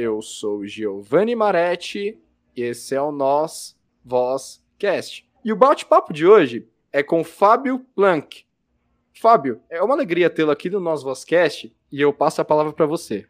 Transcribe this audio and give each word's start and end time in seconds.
Eu 0.00 0.22
sou 0.22 0.64
Giovanni 0.64 1.34
Maretti 1.34 2.16
e 2.56 2.62
esse 2.62 2.94
é 2.94 3.02
o 3.02 3.10
Nós 3.10 3.76
Voz 4.04 4.64
Cast. 4.78 5.28
E 5.44 5.52
o 5.52 5.56
bate-papo 5.56 6.12
de 6.12 6.24
hoje 6.24 6.68
é 6.92 7.02
com 7.02 7.24
Fábio 7.24 7.80
Planck. 7.96 8.44
Fábio, 9.12 9.60
é 9.68 9.82
uma 9.82 9.94
alegria 9.96 10.30
tê-lo 10.30 10.52
aqui 10.52 10.70
no 10.70 10.78
Nós 10.78 11.02
Voz 11.02 11.24
Cast 11.24 11.74
e 11.90 12.00
eu 12.00 12.12
passo 12.12 12.40
a 12.40 12.44
palavra 12.44 12.72
para 12.72 12.86
você. 12.86 13.26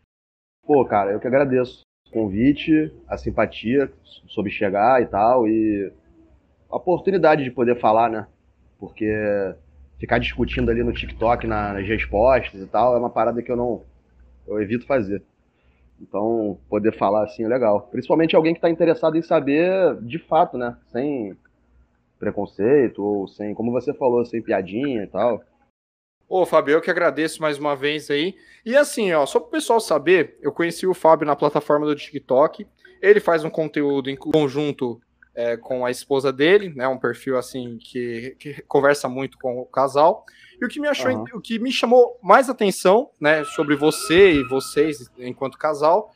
Pô, 0.63 0.85
cara, 0.85 1.13
eu 1.13 1.19
que 1.19 1.27
agradeço 1.27 1.81
o 2.07 2.11
convite, 2.11 2.93
a 3.09 3.17
simpatia 3.17 3.91
sobre 4.27 4.51
chegar 4.51 5.01
e 5.01 5.07
tal, 5.07 5.49
e 5.49 5.91
a 6.69 6.77
oportunidade 6.77 7.45
de 7.45 7.51
poder 7.51 7.81
falar, 7.81 8.11
né? 8.11 8.27
Porque 8.79 9.11
ficar 9.99 10.19
discutindo 10.19 10.71
ali 10.71 10.85
no 10.85 10.93
TikTok, 10.93 11.47
nas 11.47 11.89
respostas 11.89 12.61
e 12.61 12.67
tal, 12.67 12.95
é 12.95 12.99
uma 12.99 13.09
parada 13.09 13.43
que 13.43 13.51
eu 13.51 13.57
não. 13.57 13.83
Eu 14.47 14.61
evito 14.61 14.87
fazer. 14.87 15.23
Então, 16.01 16.59
poder 16.69 16.97
falar 16.97 17.25
assim 17.25 17.45
é 17.45 17.49
legal. 17.49 17.89
Principalmente 17.91 18.37
alguém 18.37 18.55
que 18.55 18.59
está 18.59 18.71
interessado 18.71 19.17
em 19.17 19.23
saber 19.23 19.97
de 20.03 20.19
fato, 20.19 20.57
né? 20.57 20.77
Sem 20.93 21.37
preconceito, 22.19 23.03
ou 23.03 23.29
sem, 23.29 23.55
como 23.55 23.73
você 23.73 23.93
falou, 23.95 24.25
sem 24.25 24.43
piadinha 24.43 25.03
e 25.03 25.07
tal. 25.07 25.43
Ô, 26.29 26.45
Fábio, 26.45 26.73
eu 26.73 26.81
que 26.81 26.91
agradeço 26.91 27.41
mais 27.41 27.59
uma 27.59 27.75
vez 27.75 28.11
aí. 28.11 28.35
E 28.65 28.77
assim, 28.77 29.13
ó, 29.13 29.25
só 29.25 29.41
para 29.41 29.49
o 29.49 29.53
pessoal 29.53 29.81
saber, 29.81 30.37
eu 30.43 30.53
conheci 30.53 30.87
o 30.87 30.95
Fábio 30.95 31.27
na 31.27 31.35
plataforma 31.35 31.87
do 31.87 31.97
TikTok. 31.97 32.67
Ele 33.01 33.21
faz 33.21 33.45
um 33.45 33.51
conteúdo 33.51 34.11
em 34.11 34.17
conjunto 34.17 35.01
é, 35.39 35.57
com 35.57 35.87
a 35.87 35.91
esposa 35.91 36.33
dele, 36.33 36.73
né? 36.75 36.89
Um 36.89 36.99
perfil 36.99 37.39
assim 37.39 37.79
que, 37.79 38.35
que 38.41 38.61
conversa 38.63 39.09
muito 39.09 39.39
com 39.39 39.61
o 39.61 39.65
casal. 39.65 40.27
E 40.61 40.65
o 40.65 40.69
que 40.69 40.81
me 40.81 40.89
achou, 40.89 41.13
uhum. 41.13 41.25
o 41.33 41.41
que 41.41 41.61
me 41.61 41.71
chamou 41.71 42.19
mais 42.21 42.51
atenção, 42.51 43.11
né, 43.21 43.45
sobre 43.45 43.77
você 43.77 44.33
e 44.33 44.43
vocês 44.49 45.09
enquanto 45.17 45.57
casal, 45.57 46.13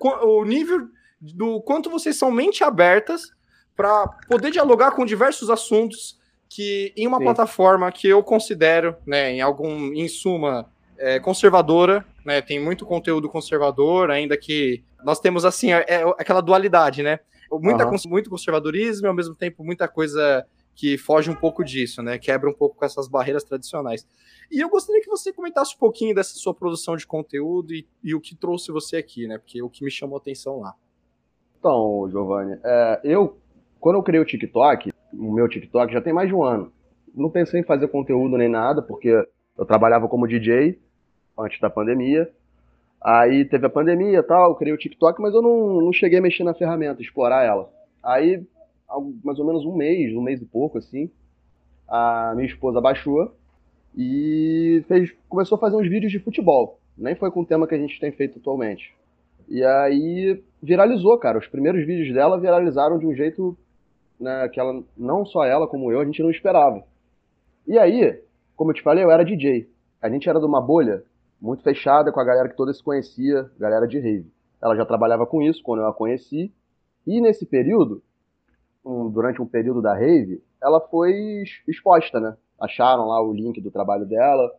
o 0.00 0.44
nível 0.44 0.88
do 1.20 1.60
quanto 1.60 1.88
vocês 1.88 2.16
são 2.16 2.32
mente 2.32 2.64
abertas 2.64 3.30
para 3.76 4.08
poder 4.28 4.50
dialogar 4.50 4.90
com 4.90 5.06
diversos 5.06 5.50
assuntos 5.50 6.18
que 6.48 6.92
em 6.96 7.06
uma 7.06 7.18
Sim. 7.18 7.24
plataforma 7.24 7.92
que 7.92 8.08
eu 8.08 8.24
considero, 8.24 8.96
né, 9.06 9.30
em 9.30 9.40
algum, 9.40 9.92
em 9.92 10.08
suma, 10.08 10.68
é, 10.98 11.20
conservadora, 11.20 12.04
né, 12.26 12.42
tem 12.42 12.58
muito 12.58 12.84
conteúdo 12.84 13.28
conservador, 13.28 14.10
ainda 14.10 14.36
que 14.36 14.82
nós 15.04 15.20
temos 15.20 15.44
assim 15.44 15.72
é, 15.72 15.84
é 15.86 16.02
aquela 16.18 16.40
dualidade, 16.40 17.04
né? 17.04 17.20
Muita, 17.60 17.86
uhum. 17.86 17.96
Muito 18.08 18.30
conservadorismo 18.30 19.06
e 19.06 19.08
ao 19.08 19.14
mesmo 19.14 19.34
tempo 19.34 19.64
muita 19.64 19.88
coisa 19.88 20.46
que 20.74 20.98
foge 20.98 21.30
um 21.30 21.34
pouco 21.34 21.64
disso, 21.64 22.02
né? 22.02 22.18
Quebra 22.18 22.50
um 22.50 22.52
pouco 22.52 22.76
com 22.76 22.84
essas 22.84 23.08
barreiras 23.08 23.44
tradicionais. 23.44 24.06
E 24.50 24.60
eu 24.60 24.68
gostaria 24.68 25.00
que 25.00 25.08
você 25.08 25.32
comentasse 25.32 25.74
um 25.76 25.78
pouquinho 25.78 26.14
dessa 26.14 26.34
sua 26.34 26.52
produção 26.52 26.96
de 26.96 27.06
conteúdo 27.06 27.72
e, 27.72 27.86
e 28.02 28.14
o 28.14 28.20
que 28.20 28.34
trouxe 28.34 28.72
você 28.72 28.96
aqui, 28.96 29.26
né? 29.26 29.38
Porque 29.38 29.62
o 29.62 29.70
que 29.70 29.84
me 29.84 29.90
chamou 29.90 30.16
a 30.16 30.20
atenção 30.20 30.60
lá. 30.60 30.74
Então, 31.58 32.08
Giovanni, 32.10 32.58
é, 32.62 33.00
eu, 33.04 33.38
quando 33.80 33.96
eu 33.96 34.02
criei 34.02 34.20
o 34.20 34.26
TikTok, 34.26 34.92
o 35.12 35.32
meu 35.32 35.48
TikTok 35.48 35.92
já 35.92 36.00
tem 36.00 36.12
mais 36.12 36.28
de 36.28 36.34
um 36.34 36.42
ano. 36.42 36.72
Não 37.14 37.30
pensei 37.30 37.60
em 37.60 37.64
fazer 37.64 37.88
conteúdo 37.88 38.36
nem 38.36 38.48
nada, 38.48 38.82
porque 38.82 39.08
eu 39.56 39.64
trabalhava 39.64 40.08
como 40.08 40.26
DJ 40.26 40.80
antes 41.38 41.60
da 41.60 41.70
pandemia. 41.70 42.30
Aí 43.04 43.44
teve 43.44 43.66
a 43.66 43.70
pandemia 43.70 44.18
e 44.18 44.22
tal, 44.22 44.50
eu 44.50 44.54
criei 44.54 44.74
o 44.74 44.78
TikTok, 44.78 45.20
mas 45.20 45.34
eu 45.34 45.42
não, 45.42 45.82
não 45.82 45.92
cheguei 45.92 46.18
a 46.18 46.22
mexer 46.22 46.42
na 46.42 46.54
ferramenta, 46.54 47.02
explorar 47.02 47.44
ela. 47.44 47.70
Aí, 48.02 48.42
mais 49.22 49.38
ou 49.38 49.44
menos 49.44 49.66
um 49.66 49.76
mês, 49.76 50.16
um 50.16 50.22
mês 50.22 50.40
e 50.40 50.46
pouco, 50.46 50.78
assim, 50.78 51.10
a 51.86 52.32
minha 52.34 52.48
esposa 52.48 52.80
baixou 52.80 53.34
e 53.94 54.82
fez, 54.88 55.14
começou 55.28 55.56
a 55.56 55.60
fazer 55.60 55.76
uns 55.76 55.86
vídeos 55.86 56.10
de 56.10 56.18
futebol. 56.18 56.80
Nem 56.96 57.14
foi 57.14 57.30
com 57.30 57.42
o 57.42 57.46
tema 57.46 57.66
que 57.66 57.74
a 57.74 57.78
gente 57.78 58.00
tem 58.00 58.10
feito 58.10 58.38
atualmente. 58.38 58.94
E 59.50 59.62
aí 59.62 60.42
viralizou, 60.62 61.18
cara. 61.18 61.38
Os 61.38 61.46
primeiros 61.46 61.84
vídeos 61.86 62.14
dela 62.14 62.40
viralizaram 62.40 62.98
de 62.98 63.06
um 63.06 63.14
jeito 63.14 63.54
né, 64.18 64.48
que 64.48 64.58
ela, 64.58 64.82
não 64.96 65.26
só 65.26 65.44
ela 65.44 65.66
como 65.66 65.92
eu, 65.92 66.00
a 66.00 66.04
gente 66.06 66.22
não 66.22 66.30
esperava. 66.30 66.82
E 67.66 67.78
aí, 67.78 68.18
como 68.56 68.70
eu 68.70 68.74
te 68.74 68.82
falei, 68.82 69.04
eu 69.04 69.10
era 69.10 69.24
DJ. 69.24 69.68
A 70.00 70.08
gente 70.08 70.26
era 70.26 70.40
de 70.40 70.46
uma 70.46 70.60
bolha 70.60 71.02
muito 71.40 71.62
fechada 71.62 72.12
com 72.12 72.20
a 72.20 72.24
galera 72.24 72.48
que 72.48 72.56
toda 72.56 72.72
se 72.72 72.82
conhecia, 72.82 73.50
galera 73.58 73.86
de 73.86 73.98
rave. 73.98 74.32
Ela 74.62 74.76
já 74.76 74.86
trabalhava 74.86 75.26
com 75.26 75.42
isso 75.42 75.62
quando 75.62 75.80
eu 75.80 75.88
a 75.88 75.92
conheci. 75.92 76.52
E 77.06 77.20
nesse 77.20 77.44
período, 77.44 78.02
um, 78.84 79.10
durante 79.10 79.42
um 79.42 79.46
período 79.46 79.82
da 79.82 79.94
rave, 79.94 80.42
ela 80.62 80.80
foi 80.80 81.44
exposta, 81.68 82.18
né? 82.18 82.36
Acharam 82.58 83.08
lá 83.08 83.22
o 83.22 83.32
link 83.32 83.60
do 83.60 83.70
trabalho 83.70 84.06
dela, 84.06 84.50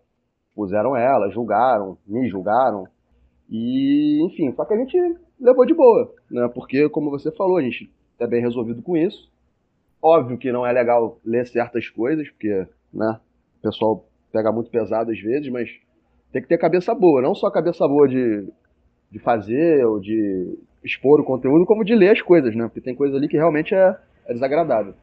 puseram 0.53 0.95
ela, 0.95 1.29
julgaram, 1.31 1.97
me 2.05 2.29
julgaram. 2.29 2.87
E, 3.49 4.23
enfim, 4.25 4.53
só 4.55 4.65
que 4.65 4.73
a 4.73 4.77
gente 4.77 4.97
levou 5.39 5.65
de 5.65 5.73
boa, 5.73 6.13
né? 6.29 6.47
Porque, 6.53 6.87
como 6.89 7.09
você 7.09 7.31
falou, 7.31 7.57
a 7.57 7.61
gente 7.61 7.91
é 8.19 8.27
bem 8.27 8.41
resolvido 8.41 8.81
com 8.81 8.95
isso. 8.95 9.31
Óbvio 10.01 10.37
que 10.37 10.51
não 10.51 10.65
é 10.65 10.71
legal 10.71 11.19
ler 11.25 11.47
certas 11.47 11.89
coisas, 11.89 12.29
porque, 12.29 12.67
né? 12.93 13.19
O 13.59 13.61
pessoal 13.61 14.05
pega 14.31 14.51
muito 14.51 14.69
pesado 14.69 15.11
às 15.11 15.19
vezes, 15.19 15.49
mas 15.51 15.69
tem 16.31 16.41
que 16.41 16.47
ter 16.47 16.57
cabeça 16.57 16.93
boa, 16.93 17.21
não 17.21 17.33
só 17.33 17.49
cabeça 17.49 17.87
boa 17.87 18.07
de, 18.07 18.47
de 19.11 19.19
fazer 19.19 19.85
ou 19.85 19.99
de 19.99 20.57
expor 20.83 21.19
o 21.19 21.23
conteúdo, 21.23 21.65
como 21.65 21.83
de 21.83 21.95
ler 21.95 22.11
as 22.11 22.21
coisas, 22.21 22.55
né? 22.55 22.65
Porque 22.65 22.81
tem 22.81 22.95
coisa 22.95 23.17
ali 23.17 23.27
que 23.27 23.37
realmente 23.37 23.73
é, 23.73 23.97
é 24.25 24.33
desagradável. 24.33 24.93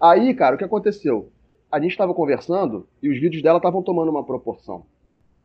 Aí, 0.00 0.34
cara, 0.34 0.54
o 0.54 0.58
que 0.58 0.64
aconteceu? 0.64 1.30
A 1.70 1.78
gente 1.80 1.92
estava 1.92 2.14
conversando 2.14 2.86
e 3.02 3.10
os 3.10 3.20
vídeos 3.20 3.42
dela 3.42 3.58
estavam 3.58 3.82
tomando 3.82 4.10
uma 4.10 4.24
proporção. 4.24 4.84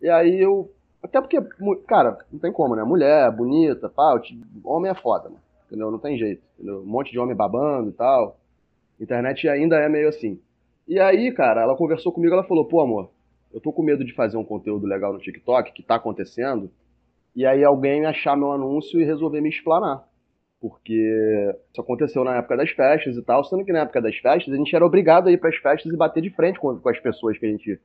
E 0.01 0.09
aí 0.09 0.39
eu. 0.39 0.71
Até 1.01 1.19
porque, 1.19 1.37
cara, 1.85 2.17
não 2.31 2.39
tem 2.39 2.51
como, 2.51 2.75
né? 2.75 2.83
Mulher, 2.83 3.29
bonita, 3.31 3.89
tal. 3.89 4.21
Homem 4.63 4.89
é 4.89 4.95
foda, 4.95 5.29
né? 5.29 5.35
Entendeu? 5.67 5.91
Não 5.91 5.99
tem 5.99 6.17
jeito. 6.17 6.41
Entendeu? 6.55 6.81
Um 6.81 6.85
monte 6.85 7.11
de 7.11 7.19
homem 7.19 7.35
babando 7.35 7.89
e 7.89 7.93
tal. 7.93 8.37
Internet 8.99 9.47
ainda 9.49 9.75
é 9.77 9.89
meio 9.89 10.07
assim. 10.07 10.39
E 10.87 10.99
aí, 10.99 11.31
cara, 11.31 11.61
ela 11.61 11.75
conversou 11.75 12.11
comigo, 12.11 12.33
ela 12.33 12.43
falou, 12.43 12.65
pô, 12.65 12.81
amor, 12.81 13.09
eu 13.53 13.61
tô 13.61 13.71
com 13.71 13.83
medo 13.83 14.03
de 14.03 14.13
fazer 14.13 14.35
um 14.37 14.43
conteúdo 14.43 14.87
legal 14.87 15.13
no 15.13 15.19
TikTok, 15.19 15.71
que 15.73 15.83
tá 15.83 15.95
acontecendo, 15.95 16.71
e 17.35 17.45
aí 17.45 17.63
alguém 17.63 18.05
achar 18.05 18.35
meu 18.35 18.51
anúncio 18.51 18.99
e 18.99 19.05
resolver 19.05 19.41
me 19.41 19.49
explanar. 19.49 20.03
Porque 20.59 21.55
isso 21.71 21.81
aconteceu 21.81 22.23
na 22.23 22.37
época 22.37 22.57
das 22.57 22.69
festas 22.69 23.17
e 23.17 23.21
tal, 23.21 23.43
sendo 23.43 23.65
que 23.65 23.73
na 23.73 23.79
época 23.79 24.01
das 24.01 24.15
festas 24.15 24.53
a 24.53 24.57
gente 24.57 24.75
era 24.75 24.85
obrigado 24.85 25.27
a 25.27 25.31
ir 25.31 25.37
para 25.37 25.49
as 25.49 25.57
festas 25.57 25.91
e 25.91 25.97
bater 25.97 26.21
de 26.21 26.29
frente 26.29 26.59
com, 26.59 26.77
com 26.79 26.89
as 26.89 26.99
pessoas 26.99 27.37
que 27.37 27.45
a 27.45 27.49
gente 27.49 27.79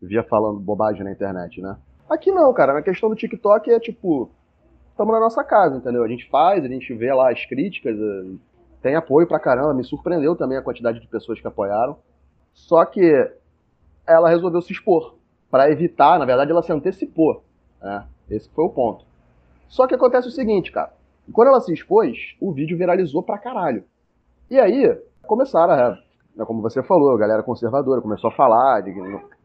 via 0.00 0.22
falando 0.22 0.60
bobagem 0.60 1.02
na 1.02 1.12
internet, 1.12 1.60
né? 1.60 1.76
Aqui 2.08 2.30
não, 2.30 2.52
cara. 2.52 2.72
Na 2.72 2.82
questão 2.82 3.08
do 3.08 3.16
TikTok 3.16 3.70
é 3.70 3.80
tipo, 3.80 4.30
estamos 4.90 5.12
na 5.12 5.20
nossa 5.20 5.44
casa, 5.44 5.76
entendeu? 5.76 6.02
A 6.02 6.08
gente 6.08 6.28
faz, 6.28 6.64
a 6.64 6.68
gente 6.68 6.92
vê 6.94 7.12
lá 7.12 7.30
as 7.30 7.44
críticas, 7.46 7.96
eh, 7.96 8.36
tem 8.82 8.94
apoio 8.94 9.26
pra 9.26 9.38
caramba. 9.38 9.74
Me 9.74 9.84
surpreendeu 9.84 10.34
também 10.36 10.56
a 10.56 10.62
quantidade 10.62 11.00
de 11.00 11.08
pessoas 11.08 11.40
que 11.40 11.46
apoiaram. 11.46 11.98
Só 12.52 12.84
que 12.84 13.30
ela 14.06 14.28
resolveu 14.28 14.60
se 14.62 14.72
expor 14.72 15.14
para 15.50 15.70
evitar, 15.70 16.18
na 16.18 16.24
verdade, 16.24 16.50
ela 16.50 16.62
se 16.62 16.72
antecipou. 16.72 17.42
Né? 17.82 18.06
Esse 18.30 18.48
foi 18.50 18.64
o 18.64 18.70
ponto. 18.70 19.04
Só 19.68 19.86
que 19.86 19.94
acontece 19.94 20.28
o 20.28 20.32
seguinte, 20.32 20.70
cara. 20.70 20.92
Quando 21.32 21.48
ela 21.48 21.60
se 21.60 21.72
expôs, 21.72 22.36
o 22.40 22.52
vídeo 22.52 22.76
viralizou 22.76 23.22
pra 23.22 23.38
caralho. 23.38 23.84
E 24.50 24.58
aí, 24.58 24.98
começaram 25.22 25.72
a, 25.72 25.98
né, 26.36 26.44
como 26.44 26.62
você 26.62 26.82
falou, 26.82 27.14
a 27.14 27.18
galera 27.18 27.42
conservadora 27.42 28.00
começou 28.00 28.30
a 28.30 28.32
falar 28.32 28.80
de 28.82 28.92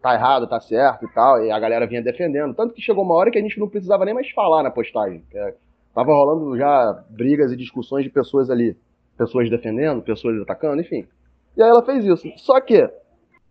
tá 0.01 0.13
errado, 0.13 0.47
tá 0.47 0.59
certo 0.59 1.05
e 1.05 1.13
tal, 1.13 1.43
e 1.43 1.51
a 1.51 1.59
galera 1.59 1.87
vinha 1.87 2.01
defendendo. 2.01 2.53
Tanto 2.53 2.73
que 2.73 2.81
chegou 2.81 3.03
uma 3.03 3.15
hora 3.15 3.31
que 3.31 3.37
a 3.37 3.41
gente 3.41 3.59
não 3.59 3.67
precisava 3.67 4.05
nem 4.05 4.13
mais 4.13 4.29
falar 4.31 4.63
na 4.63 4.71
postagem. 4.71 5.23
É, 5.33 5.53
tava 5.93 6.13
rolando 6.13 6.57
já 6.57 7.03
brigas 7.09 7.51
e 7.51 7.57
discussões 7.57 8.03
de 8.03 8.09
pessoas 8.09 8.49
ali. 8.49 8.77
Pessoas 9.17 9.49
defendendo, 9.49 10.01
pessoas 10.01 10.41
atacando, 10.41 10.81
enfim. 10.81 11.07
E 11.55 11.63
aí 11.63 11.69
ela 11.69 11.83
fez 11.83 12.03
isso. 12.03 12.27
Só 12.37 12.59
que, 12.59 12.89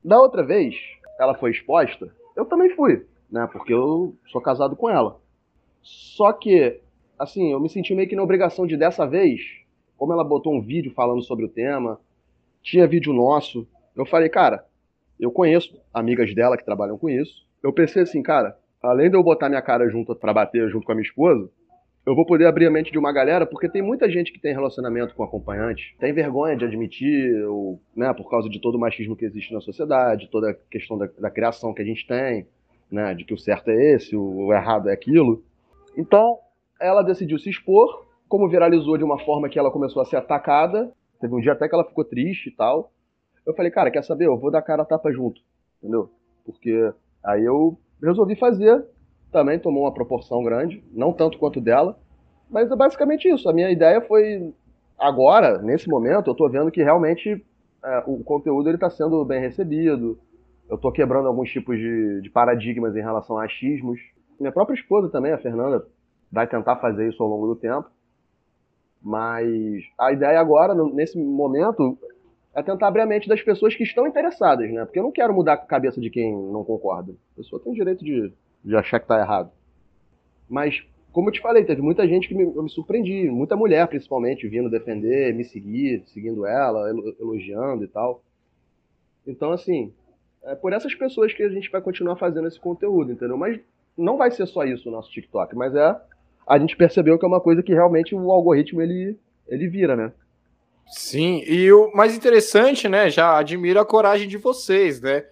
da 0.04 0.20
outra 0.20 0.42
vez, 0.42 0.74
ela 1.18 1.34
foi 1.34 1.50
exposta, 1.50 2.14
eu 2.36 2.44
também 2.44 2.70
fui, 2.70 3.06
né? 3.30 3.48
Porque 3.50 3.72
eu 3.72 4.14
sou 4.30 4.40
casado 4.40 4.76
com 4.76 4.90
ela. 4.90 5.20
Só 5.82 6.32
que, 6.32 6.80
assim, 7.18 7.52
eu 7.52 7.60
me 7.60 7.68
senti 7.68 7.94
meio 7.94 8.08
que 8.08 8.16
na 8.16 8.22
obrigação 8.22 8.66
de 8.66 8.76
dessa 8.76 9.06
vez, 9.06 9.40
como 9.96 10.12
ela 10.12 10.24
botou 10.24 10.52
um 10.54 10.60
vídeo 10.60 10.92
falando 10.92 11.22
sobre 11.22 11.44
o 11.44 11.48
tema, 11.48 11.98
tinha 12.62 12.86
vídeo 12.86 13.12
nosso, 13.12 13.66
eu 13.96 14.04
falei, 14.04 14.28
cara, 14.28 14.66
eu 15.18 15.30
conheço 15.30 15.80
amigas 15.92 16.34
dela 16.34 16.56
que 16.56 16.64
trabalham 16.64 16.98
com 16.98 17.08
isso. 17.08 17.46
Eu 17.62 17.72
pensei 17.72 18.02
assim, 18.02 18.22
cara, 18.22 18.58
além 18.82 19.08
de 19.08 19.16
eu 19.16 19.22
botar 19.22 19.48
minha 19.48 19.62
cara 19.62 19.88
junto 19.88 20.14
para 20.14 20.34
bater 20.34 20.68
junto 20.68 20.84
com 20.84 20.92
a 20.92 20.94
minha 20.94 21.06
esposa, 21.06 21.48
eu 22.06 22.14
vou 22.14 22.26
poder 22.26 22.46
abrir 22.46 22.66
a 22.66 22.70
mente 22.70 22.92
de 22.92 22.98
uma 22.98 23.12
galera, 23.12 23.46
porque 23.46 23.68
tem 23.68 23.80
muita 23.80 24.10
gente 24.10 24.30
que 24.30 24.38
tem 24.38 24.52
relacionamento 24.52 25.14
com 25.14 25.22
acompanhante, 25.22 25.96
tem 25.98 26.12
vergonha 26.12 26.56
de 26.56 26.64
admitir, 26.64 27.44
ou, 27.46 27.80
né, 27.96 28.12
por 28.12 28.28
causa 28.28 28.48
de 28.48 28.60
todo 28.60 28.74
o 28.74 28.80
machismo 28.80 29.16
que 29.16 29.24
existe 29.24 29.54
na 29.54 29.60
sociedade, 29.60 30.28
toda 30.30 30.50
a 30.50 30.54
questão 30.70 30.98
da, 30.98 31.08
da 31.18 31.30
criação 31.30 31.72
que 31.72 31.80
a 31.80 31.84
gente 31.84 32.06
tem, 32.06 32.46
né, 32.90 33.14
de 33.14 33.24
que 33.24 33.32
o 33.32 33.38
certo 33.38 33.70
é 33.70 33.94
esse, 33.94 34.14
o, 34.14 34.46
o 34.46 34.52
errado 34.52 34.90
é 34.90 34.92
aquilo. 34.92 35.42
Então, 35.96 36.38
ela 36.78 37.02
decidiu 37.02 37.38
se 37.38 37.48
expor, 37.48 38.04
como 38.28 38.48
viralizou 38.48 38.98
de 38.98 39.04
uma 39.04 39.18
forma 39.18 39.48
que 39.48 39.58
ela 39.58 39.70
começou 39.70 40.02
a 40.02 40.04
ser 40.04 40.16
atacada, 40.16 40.92
teve 41.20 41.34
um 41.34 41.40
dia 41.40 41.52
até 41.52 41.68
que 41.68 41.74
ela 41.74 41.84
ficou 41.84 42.04
triste 42.04 42.48
e 42.48 42.52
tal. 42.52 42.92
Eu 43.46 43.54
falei, 43.54 43.70
cara, 43.70 43.90
quer 43.90 44.04
saber? 44.04 44.26
Eu 44.26 44.38
vou 44.38 44.50
dar 44.50 44.60
cara 44.62 44.82
a 44.82 44.86
tapa 44.86 45.10
junto, 45.10 45.40
entendeu? 45.78 46.10
Porque 46.44 46.92
aí 47.24 47.44
eu 47.44 47.78
resolvi 48.02 48.36
fazer, 48.36 48.84
também 49.34 49.58
tomou 49.58 49.82
uma 49.82 49.92
proporção 49.92 50.44
grande, 50.44 50.82
não 50.92 51.12
tanto 51.12 51.38
quanto 51.38 51.60
dela, 51.60 51.98
Mas 52.48 52.70
é 52.70 52.76
basicamente 52.76 53.28
isso. 53.28 53.48
A 53.48 53.52
minha 53.52 53.68
ideia 53.68 54.00
foi. 54.00 54.54
Agora, 54.96 55.58
nesse 55.58 55.88
momento, 55.88 56.30
eu 56.30 56.34
tô 56.36 56.48
vendo 56.48 56.70
que 56.70 56.82
realmente 56.82 57.44
é, 57.84 58.04
o 58.06 58.22
conteúdo 58.22 58.68
ele 58.68 58.78
tá 58.78 58.88
sendo 58.88 59.24
bem 59.24 59.40
recebido. 59.40 60.16
Eu 60.70 60.78
tô 60.78 60.92
quebrando 60.92 61.26
alguns 61.26 61.50
tipos 61.50 61.76
de, 61.76 62.20
de 62.22 62.30
paradigmas 62.30 62.94
em 62.94 63.00
relação 63.00 63.36
a 63.36 63.44
achismos. 63.44 63.98
Minha 64.38 64.52
própria 64.52 64.76
esposa 64.76 65.08
também, 65.10 65.32
a 65.32 65.38
Fernanda, 65.38 65.84
vai 66.30 66.46
tentar 66.46 66.76
fazer 66.76 67.08
isso 67.08 67.20
ao 67.20 67.28
longo 67.28 67.48
do 67.48 67.56
tempo. 67.56 67.90
Mas 69.02 69.82
a 69.98 70.12
ideia 70.12 70.38
agora, 70.38 70.74
nesse 70.74 71.18
momento, 71.18 71.98
é 72.54 72.62
tentar 72.62 72.86
abrir 72.86 73.02
a 73.02 73.06
mente 73.06 73.28
das 73.28 73.42
pessoas 73.42 73.74
que 73.74 73.82
estão 73.82 74.06
interessadas, 74.06 74.70
né? 74.70 74.84
Porque 74.84 75.00
eu 75.00 75.02
não 75.02 75.12
quero 75.12 75.34
mudar 75.34 75.54
a 75.54 75.58
cabeça 75.58 76.00
de 76.00 76.08
quem 76.08 76.32
não 76.32 76.64
concorda. 76.64 77.12
A 77.32 77.36
pessoa 77.36 77.60
tem 77.60 77.72
o 77.72 77.74
direito 77.74 78.04
de, 78.04 78.32
de 78.64 78.74
achar 78.76 78.98
que 78.98 79.06
tá 79.06 79.20
errado. 79.20 79.50
Mas, 80.48 80.82
como 81.12 81.28
eu 81.28 81.32
te 81.32 81.40
falei, 81.40 81.64
teve 81.64 81.82
muita 81.82 82.06
gente 82.08 82.28
que 82.28 82.34
me, 82.34 82.44
eu 82.44 82.62
me 82.62 82.70
surpreendi, 82.70 83.28
muita 83.30 83.56
mulher 83.56 83.86
principalmente, 83.88 84.48
vindo 84.48 84.70
defender, 84.70 85.34
me 85.34 85.44
seguir, 85.44 86.02
seguindo 86.06 86.46
ela, 86.46 86.88
elogiando 87.20 87.84
e 87.84 87.88
tal. 87.88 88.22
Então, 89.26 89.52
assim, 89.52 89.92
é 90.44 90.54
por 90.54 90.72
essas 90.72 90.94
pessoas 90.94 91.32
que 91.32 91.42
a 91.42 91.48
gente 91.48 91.70
vai 91.70 91.80
continuar 91.80 92.16
fazendo 92.16 92.48
esse 92.48 92.60
conteúdo, 92.60 93.12
entendeu? 93.12 93.36
Mas 93.36 93.60
não 93.96 94.16
vai 94.16 94.30
ser 94.30 94.46
só 94.46 94.64
isso 94.64 94.88
o 94.88 94.92
nosso 94.92 95.10
TikTok, 95.10 95.54
mas 95.54 95.74
é 95.74 95.96
a 96.46 96.58
gente 96.58 96.76
percebeu 96.76 97.18
que 97.18 97.24
é 97.24 97.28
uma 97.28 97.40
coisa 97.40 97.62
que 97.62 97.72
realmente 97.72 98.14
o 98.14 98.30
algoritmo 98.30 98.82
ele, 98.82 99.18
ele 99.48 99.68
vira, 99.68 99.96
né? 99.96 100.12
Sim, 100.86 101.42
e 101.46 101.72
o 101.72 101.90
mais 101.94 102.14
interessante, 102.14 102.88
né? 102.88 103.08
Já 103.08 103.38
admiro 103.38 103.80
a 103.80 103.86
coragem 103.86 104.28
de 104.28 104.36
vocês, 104.36 105.00
né? 105.00 105.24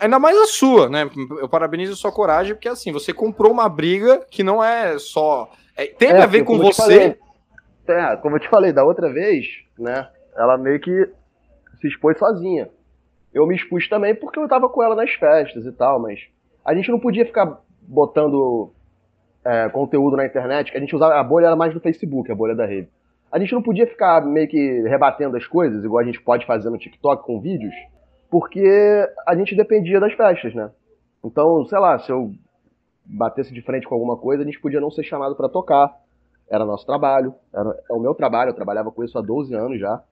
Ainda 0.00 0.18
mais 0.18 0.36
a 0.36 0.46
sua, 0.46 0.88
né? 0.88 1.08
Eu 1.40 1.48
parabenizo 1.48 1.92
a 1.92 1.96
sua 1.96 2.10
coragem, 2.10 2.54
porque 2.54 2.68
assim, 2.68 2.90
você 2.90 3.12
comprou 3.12 3.52
uma 3.52 3.68
briga 3.68 4.24
que 4.30 4.42
não 4.42 4.64
é 4.64 4.98
só. 4.98 5.50
É, 5.76 5.86
tem 5.86 6.10
é, 6.10 6.22
a 6.22 6.26
ver 6.26 6.44
com 6.44 6.58
você. 6.58 6.82
Falei, 6.82 7.18
é, 7.86 8.16
como 8.16 8.36
eu 8.36 8.40
te 8.40 8.48
falei 8.48 8.72
da 8.72 8.82
outra 8.84 9.12
vez, 9.12 9.46
né? 9.78 10.08
Ela 10.36 10.56
meio 10.56 10.80
que 10.80 11.10
se 11.80 11.88
expôs 11.88 12.18
sozinha. 12.18 12.70
Eu 13.32 13.46
me 13.46 13.54
expus 13.54 13.88
também 13.88 14.14
porque 14.14 14.38
eu 14.38 14.48
tava 14.48 14.68
com 14.68 14.82
ela 14.82 14.94
nas 14.94 15.10
festas 15.12 15.66
e 15.66 15.72
tal, 15.72 16.00
mas 16.00 16.20
a 16.64 16.74
gente 16.74 16.90
não 16.90 16.98
podia 16.98 17.26
ficar 17.26 17.60
botando 17.82 18.72
é, 19.44 19.68
conteúdo 19.68 20.16
na 20.16 20.24
internet, 20.24 20.72
que 20.72 20.78
a 20.78 20.80
gente 20.80 20.96
usava, 20.96 21.14
a 21.16 21.22
bolha 21.22 21.46
era 21.46 21.56
mais 21.56 21.74
no 21.74 21.80
Facebook, 21.80 22.30
a 22.32 22.34
bolha 22.34 22.54
da 22.54 22.64
rede. 22.64 22.88
A 23.30 23.38
gente 23.38 23.52
não 23.52 23.60
podia 23.60 23.86
ficar 23.86 24.24
meio 24.24 24.48
que 24.48 24.82
rebatendo 24.82 25.36
as 25.36 25.46
coisas, 25.46 25.84
igual 25.84 26.00
a 26.00 26.06
gente 26.06 26.20
pode 26.20 26.46
fazer 26.46 26.70
no 26.70 26.78
TikTok 26.78 27.24
com 27.24 27.40
vídeos, 27.40 27.74
porque 28.30 29.08
a 29.26 29.34
gente 29.36 29.56
dependia 29.56 30.00
das 30.00 30.12
festas, 30.12 30.54
né? 30.54 30.70
Então, 31.24 31.64
sei 31.66 31.78
lá, 31.78 31.98
se 31.98 32.10
eu 32.10 32.32
batesse 33.04 33.52
de 33.52 33.62
frente 33.62 33.86
com 33.86 33.94
alguma 33.94 34.16
coisa, 34.16 34.42
a 34.42 34.46
gente 34.46 34.60
podia 34.60 34.80
não 34.80 34.90
ser 34.90 35.04
chamado 35.04 35.34
para 35.36 35.48
tocar. 35.48 35.94
Era 36.50 36.64
nosso 36.64 36.84
trabalho, 36.84 37.34
era, 37.52 37.70
é 37.90 37.92
o 37.92 38.00
meu 38.00 38.14
trabalho, 38.14 38.50
eu 38.50 38.54
trabalhava 38.54 38.90
com 38.90 39.02
isso 39.02 39.18
há 39.18 39.22
12 39.22 39.54
anos 39.54 39.80
já, 39.80 40.02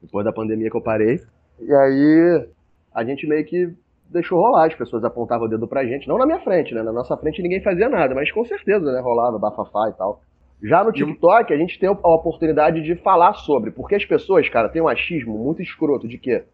depois 0.00 0.24
da 0.24 0.32
pandemia 0.32 0.70
que 0.70 0.76
eu 0.76 0.82
parei. 0.82 1.20
E 1.60 1.72
aí 1.72 2.48
a 2.94 3.04
gente 3.04 3.26
meio 3.26 3.44
que 3.44 3.74
deixou 4.08 4.40
rolar, 4.40 4.66
as 4.66 4.74
pessoas 4.74 5.04
apontavam 5.04 5.46
o 5.46 5.50
dedo 5.50 5.68
pra 5.68 5.84
gente, 5.84 6.08
não 6.08 6.16
na 6.16 6.26
minha 6.26 6.40
frente, 6.40 6.74
né? 6.74 6.82
Na 6.82 6.92
nossa 6.92 7.16
frente 7.16 7.42
ninguém 7.42 7.62
fazia 7.62 7.88
nada, 7.88 8.14
mas 8.14 8.32
com 8.32 8.44
certeza, 8.44 8.90
né? 8.90 9.00
Rolava 9.00 9.38
bafafá 9.38 9.90
e 9.90 9.92
tal. 9.92 10.22
Já 10.62 10.84
no 10.84 10.92
TikTok, 10.92 11.52
a 11.52 11.56
gente 11.56 11.78
tem 11.78 11.88
a 11.88 11.92
oportunidade 11.92 12.82
de 12.82 12.94
falar 12.96 13.34
sobre, 13.34 13.70
porque 13.70 13.94
as 13.94 14.04
pessoas, 14.04 14.48
cara, 14.48 14.68
têm 14.68 14.82
um 14.82 14.88
achismo 14.88 15.38
muito 15.38 15.62
escroto 15.62 16.06
de 16.06 16.18
que 16.18 16.44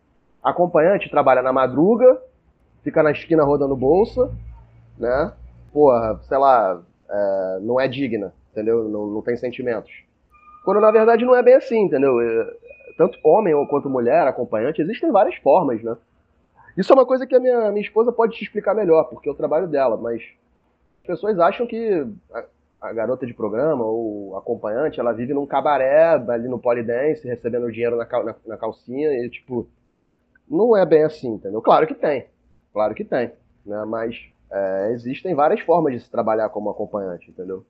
acompanhante 0.47 1.11
trabalha 1.11 1.43
na 1.43 1.53
madruga, 1.53 2.23
fica 2.85 3.03
na 3.03 3.11
esquina 3.11 3.43
rodando 3.43 3.75
bolsa, 3.75 4.31
né? 4.97 5.33
Porra, 5.73 6.21
sei 6.23 6.39
lá, 6.39 6.81
é, 7.11 7.59
não 7.63 7.81
é 7.81 7.89
digna, 7.89 8.33
entendeu? 8.53 8.89
Não, 8.89 9.09
não 9.09 9.23
tem 9.23 9.37
sentimentos. 9.37 9.91
Quando 10.65 10.81
na 10.81 10.93
verdade 10.93 11.25
não 11.25 11.35
é 11.35 11.43
bem 11.43 11.55
assim, 11.55 11.83
entendeu? 11.83 12.21
É, 12.21 12.57
tanto 12.97 13.19
homem 13.25 13.55
quanto 13.67 13.91
mulher, 13.91 14.27
acompanhante, 14.29 14.81
existem 14.81 15.11
várias 15.11 15.35
formas, 15.37 15.83
né? 15.83 15.97
Isso 16.77 16.93
é 16.93 16.95
uma 16.95 17.07
coisa 17.07 17.27
que 17.27 17.35
a 17.35 17.41
minha, 17.41 17.73
minha 17.73 17.85
esposa 17.85 18.13
pode 18.13 18.37
te 18.37 18.45
explicar 18.45 18.75
melhor, 18.75 19.05
porque 19.05 19.29
é 19.29 19.33
o 19.33 19.37
trabalho 19.37 19.67
dela, 19.67 19.97
mas 19.97 20.23
as 21.01 21.07
pessoas 21.07 21.41
acham 21.41 21.67
que 21.67 22.07
a, 22.33 22.45
a 22.83 22.93
garota 22.93 23.27
de 23.27 23.35
programa 23.35 23.85
ou 23.85 24.37
acompanhante, 24.37 25.01
ela 25.01 25.13
vive 25.13 25.35
num 25.35 25.47
cabaré 25.47 26.13
ali 26.29 26.49
no 26.49 26.59
polidense, 26.59 27.27
recebendo 27.27 27.73
dinheiro 27.73 27.97
na, 27.97 28.05
na, 28.05 28.35
na 28.47 28.57
calcinha 28.57 29.11
e, 29.13 29.29
tipo, 29.29 29.67
não 30.49 30.77
é 30.77 30.85
bem 30.85 31.05
assim, 31.05 31.35
entendeu? 31.35 31.61
Claro 31.61 31.87
que 31.87 31.95
tem, 31.95 32.27
claro 32.73 32.95
que 32.95 33.05
tem, 33.05 33.33
né? 33.65 33.85
Mas 33.85 34.17
é, 34.51 34.91
existem 34.93 35.35
várias 35.35 35.61
formas 35.61 35.93
de 35.93 36.01
se 36.01 36.11
trabalhar 36.11 36.49
como 36.51 36.71
acompanhante, 36.71 37.31
entendeu? 37.31 37.65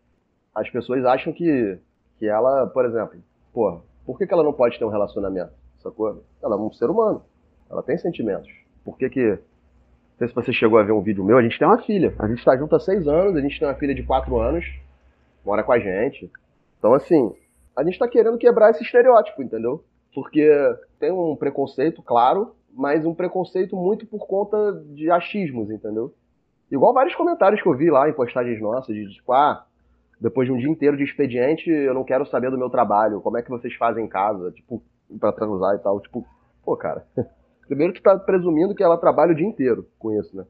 As 0.55 0.69
pessoas 0.71 1.05
acham 1.05 1.33
que, 1.33 1.79
que 2.19 2.27
ela, 2.27 2.67
por 2.67 2.85
exemplo, 2.85 3.19
porra, 3.53 3.81
por 4.05 4.19
que, 4.19 4.27
que 4.27 4.33
ela 4.33 4.43
não 4.43 4.53
pode 4.53 4.79
ter 4.79 4.85
um 4.85 4.91
relacionamento? 4.91 5.53
Sacou? 5.79 6.23
Ela 6.43 6.55
é 6.55 6.59
um 6.59 6.73
ser 6.73 6.89
humano, 6.91 7.23
ela 7.71 7.83
tem 7.83 7.99
sentimentos 7.99 8.67
por 8.87 8.97
que 8.97 9.11
que... 9.11 9.31
Não 9.31 10.19
sei 10.19 10.29
se 10.29 10.35
você 10.35 10.53
chegou 10.53 10.79
a 10.79 10.83
ver 10.83 10.93
um 10.93 11.03
vídeo 11.03 11.25
meu, 11.25 11.37
a 11.37 11.43
gente 11.43 11.59
tem 11.59 11.67
uma 11.67 11.83
filha. 11.83 12.15
A 12.19 12.29
gente 12.29 12.39
está 12.39 12.57
junto 12.57 12.75
há 12.75 12.81
seis 12.81 13.07
anos, 13.07 13.37
a 13.37 13.41
gente 13.41 13.59
tem 13.59 13.69
uma 13.69 13.75
filha 13.75 13.95
de 13.95 14.03
quatro 14.03 14.39
anos, 14.39 14.65
mora 15.45 15.63
com 15.63 15.73
a 15.73 15.79
gente. 15.79 16.31
Então, 16.79 16.95
assim, 16.95 17.35
a 17.77 17.83
gente 17.83 17.95
está 17.95 18.09
querendo 18.09 18.39
quebrar 18.39 18.71
esse 18.71 18.83
estereótipo, 18.83 19.43
entendeu? 19.43 19.85
Porque 20.15 20.49
tem 20.99 21.13
um 21.13 21.37
preconceito, 21.37 22.01
claro, 22.01 22.55
mas 22.77 23.05
um 23.07 23.15
preconceito 23.15 23.75
muito 23.75 24.07
por 24.07 24.27
conta 24.27 24.73
de 24.91 25.11
achismos, 25.11 25.71
entendeu? 25.71 26.13
Igual 26.71 26.93
vários 26.93 27.15
comentários 27.15 27.63
que 27.63 27.69
eu 27.69 27.77
vi 27.77 27.91
lá 27.91 28.09
em 28.09 28.13
postagens 28.13 28.61
nossas, 28.61 28.95
de 28.95 29.09
tipo, 29.15 29.33
ah, 29.33 29.65
depois 30.21 30.47
de 30.47 30.53
um 30.53 30.59
dia 30.59 30.69
inteiro 30.69 30.97
de 30.97 31.05
expediente, 31.05 31.71
eu 31.71 31.95
não 31.95 32.05
quero 32.05 32.27
saber 32.27 32.51
do 32.51 32.59
meu 32.59 32.71
trabalho, 32.71 33.21
como 33.21 33.39
é 33.39 33.43
que 33.43 33.51
vocês 33.51 33.75
fazem 33.75 34.05
em 34.05 34.09
casa, 34.09 34.53
tipo, 34.53 34.83
pra 35.19 35.33
transar 35.33 35.75
e 35.75 35.79
tal. 35.79 36.01
Tipo, 36.01 36.25
pô, 36.65 36.77
cara, 36.77 37.07
Primeiro 37.67 37.93
que 37.93 38.01
tá 38.01 38.17
presumindo 38.17 38.75
que 38.75 38.83
ela 38.83 38.97
trabalha 38.97 39.33
o 39.33 39.35
dia 39.35 39.47
inteiro 39.47 39.89
com 39.99 40.13
isso, 40.13 40.37
né? 40.37 40.45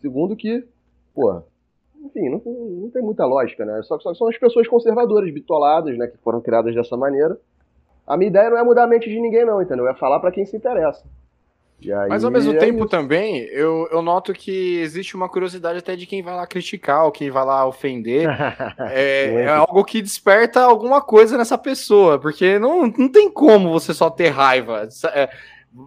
Segundo 0.00 0.34
que, 0.34 0.66
pô, 1.14 1.42
enfim, 2.02 2.30
não, 2.30 2.40
não 2.44 2.90
tem 2.90 3.02
muita 3.02 3.26
lógica, 3.26 3.64
né? 3.64 3.82
Só, 3.82 3.98
só 3.98 4.14
são 4.14 4.28
as 4.28 4.38
pessoas 4.38 4.66
conservadoras, 4.66 5.32
bitoladas, 5.32 5.96
né? 5.98 6.06
Que 6.06 6.16
foram 6.18 6.40
criadas 6.40 6.74
dessa 6.74 6.96
maneira. 6.96 7.38
A 8.06 8.16
minha 8.16 8.30
ideia 8.30 8.48
não 8.48 8.58
é 8.58 8.62
mudar 8.62 8.84
a 8.84 8.86
mente 8.86 9.10
de 9.10 9.20
ninguém, 9.20 9.44
não, 9.44 9.60
entendeu? 9.60 9.86
É 9.88 9.94
falar 9.94 10.20
para 10.20 10.32
quem 10.32 10.46
se 10.46 10.56
interessa. 10.56 11.06
Aí, 11.82 12.08
Mas 12.08 12.24
ao 12.24 12.30
mesmo 12.30 12.54
é 12.54 12.58
tempo 12.58 12.86
também, 12.86 13.42
eu, 13.50 13.86
eu 13.92 14.00
noto 14.00 14.32
que 14.32 14.78
existe 14.80 15.14
uma 15.14 15.28
curiosidade 15.28 15.78
até 15.78 15.94
de 15.94 16.06
quem 16.06 16.22
vai 16.22 16.34
lá 16.34 16.46
criticar 16.46 17.04
ou 17.04 17.12
quem 17.12 17.30
vai 17.30 17.44
lá 17.44 17.66
ofender. 17.66 18.28
é, 18.90 19.42
é, 19.42 19.48
algo 19.48 19.84
que 19.84 20.00
desperta 20.00 20.62
alguma 20.62 21.02
coisa 21.02 21.36
nessa 21.36 21.58
pessoa, 21.58 22.18
porque 22.18 22.58
não, 22.58 22.86
não 22.86 23.08
tem 23.08 23.30
como 23.30 23.70
você 23.70 23.92
só 23.92 24.08
ter 24.08 24.30
raiva. 24.30 24.88
É, 25.12 25.30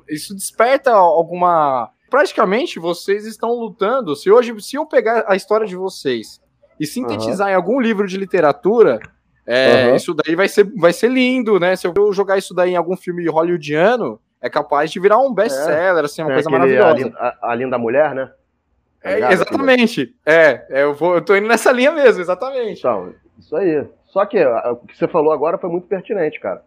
isso 0.08 0.36
desperta 0.36 0.92
alguma. 0.92 1.90
Praticamente 2.10 2.80
vocês 2.80 3.26
estão 3.26 3.52
lutando. 3.52 4.16
Se 4.16 4.32
hoje, 4.32 4.56
se 4.62 4.76
eu 4.76 4.86
pegar 4.86 5.26
a 5.28 5.36
história 5.36 5.66
de 5.66 5.76
vocês 5.76 6.40
e 6.80 6.86
sintetizar 6.86 7.48
uhum. 7.48 7.54
em 7.54 7.56
algum 7.56 7.80
livro 7.80 8.08
de 8.08 8.18
literatura, 8.18 9.00
é, 9.46 9.90
uhum. 9.90 9.96
isso 9.96 10.14
daí 10.14 10.36
vai 10.36 10.48
ser, 10.48 10.72
vai 10.78 10.94
ser 10.94 11.10
lindo, 11.10 11.60
né? 11.60 11.76
Se 11.76 11.88
eu 11.88 12.14
jogar 12.14 12.38
isso 12.38 12.54
daí 12.54 12.72
em 12.72 12.76
algum 12.76 12.96
filme 12.96 13.28
hollywoodiano, 13.28 14.20
é 14.42 14.50
capaz 14.50 14.92
de 14.92 15.00
virar 15.00 15.20
um 15.20 15.34
best-seller, 15.34 16.06
assim, 16.06 16.22
uma 16.22 16.32
é 16.32 16.34
coisa 16.36 16.50
maravilhosa. 16.50 17.14
A, 17.18 17.52
a, 17.52 17.56
linda 17.56 17.78
mulher, 17.78 18.16
né? 18.16 18.32
É, 19.04 19.32
exatamente. 19.32 20.16
É, 20.26 20.66
é, 20.70 20.84
eu, 20.84 20.94
vou, 20.94 21.16
eu 21.16 21.22
tô 21.24 21.36
indo 21.36 21.48
nessa 21.48 21.72
linha 21.72 21.92
mesmo, 21.92 22.22
exatamente. 22.22 22.80
Então, 22.80 23.14
isso 23.38 23.56
aí. 23.56 23.86
Só 24.08 24.26
que 24.26 24.44
o 24.44 24.76
que 24.88 24.98
você 24.98 25.08
falou 25.08 25.32
agora 25.32 25.58
foi 25.58 25.70
muito 25.70 25.88
pertinente, 25.88 26.40
cara. 26.40 26.64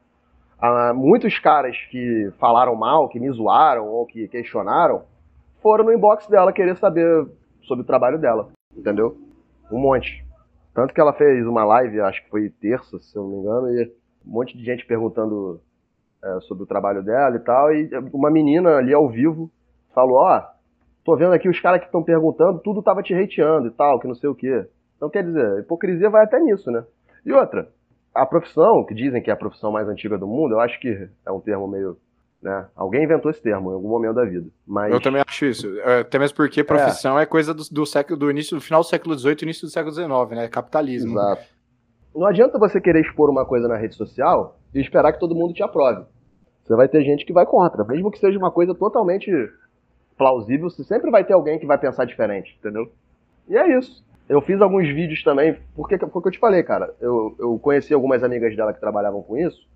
Ah, 0.61 0.93
muitos 0.95 1.38
caras 1.38 1.76
que 1.91 2.31
falaram 2.38 2.75
mal, 2.76 3.09
que 3.09 3.19
me 3.19 3.31
zoaram 3.33 3.88
ou 3.88 4.07
que 4.07 4.29
questionaram, 4.29 5.02
foram 5.61 5.85
no 5.85 5.93
inbox 5.93 6.26
dela 6.29 6.52
querer 6.52 6.76
saber 6.76 7.26
sobre 7.62 7.83
o 7.83 7.87
trabalho 7.87 8.19
dela, 8.19 8.49
entendeu? 8.76 9.17
Um 9.71 9.79
monte. 9.79 10.25
Tanto 10.75 10.95
que 10.95 11.00
ela 11.00 11.12
fez 11.12 11.47
uma 11.47 11.64
live, 11.64 12.00
acho 12.00 12.23
que 12.23 12.31
foi 12.31 12.49
terça, 12.49 12.99
se 13.00 13.17
eu 13.17 13.23
não 13.23 13.31
me 13.31 13.37
engano, 13.38 13.71
e 13.71 13.85
um 14.25 14.31
monte 14.31 14.57
de 14.57 14.64
gente 14.64 14.87
perguntando 14.87 15.61
é, 16.25 16.41
sobre 16.43 16.64
o 16.64 16.67
trabalho 16.67 17.02
dela 17.02 17.37
e 17.37 17.41
tal, 17.41 17.73
e 17.73 17.91
uma 18.12 18.31
menina 18.31 18.76
ali 18.76 18.95
ao 18.95 19.09
vivo 19.09 19.50
falou, 19.95 20.19
ó, 20.19 20.38
oh, 20.38 20.43
tô 21.05 21.17
vendo 21.17 21.33
aqui 21.33 21.49
os 21.49 21.61
caras 21.61 21.81
que 21.81 21.87
estão 21.87 22.02
perguntando, 22.02 22.61
tudo 22.61 22.83
tava 22.83 23.02
te 23.02 23.14
hateando 23.14 23.69
e 23.69 23.71
tal, 23.71 23.99
que 23.99 24.09
não 24.09 24.14
sei 24.14 24.29
o 24.29 24.35
quê. 24.35 24.67
Então, 24.97 25.11
quer 25.11 25.25
dizer, 25.25 25.45
a 25.45 25.61
hipocrisia 25.61 26.09
vai 26.09 26.25
até 26.25 26.38
nisso, 26.38 26.71
né? 26.71 26.85
E 27.26 27.33
outra, 27.33 27.69
a 28.14 28.25
profissão, 28.25 28.85
que 28.85 28.95
dizem 28.95 29.23
que 29.23 29.31
é 29.31 29.33
a 29.33 29.37
profissão 29.37 29.73
mais 29.73 29.88
antiga 29.88 30.17
do 30.17 30.26
mundo, 30.26 30.55
eu 30.55 30.61
acho 30.61 30.79
que 30.81 31.09
é 31.26 31.33
um 31.33 31.41
termo 31.41 31.67
meio. 31.67 31.97
Né? 32.41 32.67
Alguém 32.75 33.05
inventou 33.05 33.31
esse 33.31 33.41
termo 33.41 33.71
em 33.71 33.75
algum 33.75 33.88
momento 33.88 34.14
da 34.14 34.25
vida. 34.25 34.49
Mas... 34.67 34.93
Eu 34.93 35.00
também 35.00 35.23
acho 35.26 35.45
isso. 35.45 35.79
É, 35.81 36.00
até 36.00 36.19
mesmo 36.19 36.37
porque 36.37 36.64
profissão 36.64 37.19
é, 37.19 37.23
é 37.23 37.26
coisa 37.26 37.55
do, 37.55 37.62
do, 37.71 37.87
século, 37.87 38.19
do 38.19 38.31
início, 38.31 38.57
do 38.57 38.61
final 38.61 38.81
do 38.81 38.87
século 38.87 39.17
XVIII 39.17 39.37
e 39.41 39.45
início 39.45 39.67
do 39.67 39.71
século 39.71 39.95
XIX, 39.95 40.11
né? 40.37 40.49
Capitalismo. 40.49 41.19
Exato. 41.19 41.43
Não 42.14 42.26
adianta 42.26 42.59
você 42.59 42.81
querer 42.81 43.00
expor 43.00 43.31
uma 43.31 43.47
coisa 43.47 43.69
na 43.69 43.76
rede 43.76 43.95
social 43.95 44.59
e 44.75 44.81
esperar 44.81 45.12
que 45.12 45.21
todo 45.21 45.35
mundo 45.35 45.55
te 45.55 45.62
aprove. 45.62 46.05
Você 46.62 46.76
vai 46.76 46.88
ter 46.88 47.02
gente 47.02 47.25
que 47.25 47.33
vai 47.33 47.45
contra. 47.45 47.85
Mesmo 47.85 48.11
que 48.11 48.19
seja 48.19 48.38
uma 48.38 48.50
coisa 48.50 48.75
totalmente 48.75 49.31
plausível, 50.17 50.71
você 50.71 50.85
sempre 50.85 51.11
vai 51.11 51.25
ter 51.25 51.33
alguém 51.33 51.59
que 51.59 51.67
vai 51.67 51.79
pensar 51.79 52.05
diferente, 52.05 52.57
entendeu? 52.59 52.91
E 53.49 53.57
é 53.57 53.79
isso. 53.79 54.05
eu 54.29 54.41
fiz 54.41 54.61
alguns 54.61 54.87
vídeos 54.88 55.23
também, 55.23 55.59
porque, 55.75 55.99
porque 55.99 56.29
eu 56.29 56.33
te 56.33 56.38
falei, 56.38 56.62
cara, 56.62 56.95
eu, 57.00 57.35
eu 57.38 57.59
conheci 57.59 57.93
algumas 57.93 58.23
amigas 58.23 58.55
dela 58.57 58.73
que 58.73 58.81
trabalhavam 58.81 59.23
com 59.23 59.37
isso, 59.37 59.69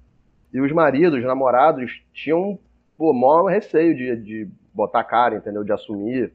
e 0.53 0.61
os 0.61 0.73
maridos, 0.73 1.19
os 1.19 1.25
namorados, 1.25 2.03
tinham, 2.13 2.59
pô, 2.97 3.13
maior 3.13 3.47
receio 3.47 3.95
de, 3.95 4.17
de 4.17 4.49
botar 4.73 5.05
cara, 5.05 5.37
entendeu? 5.37 5.65
De 5.65 5.73
assumir. 5.73 6.33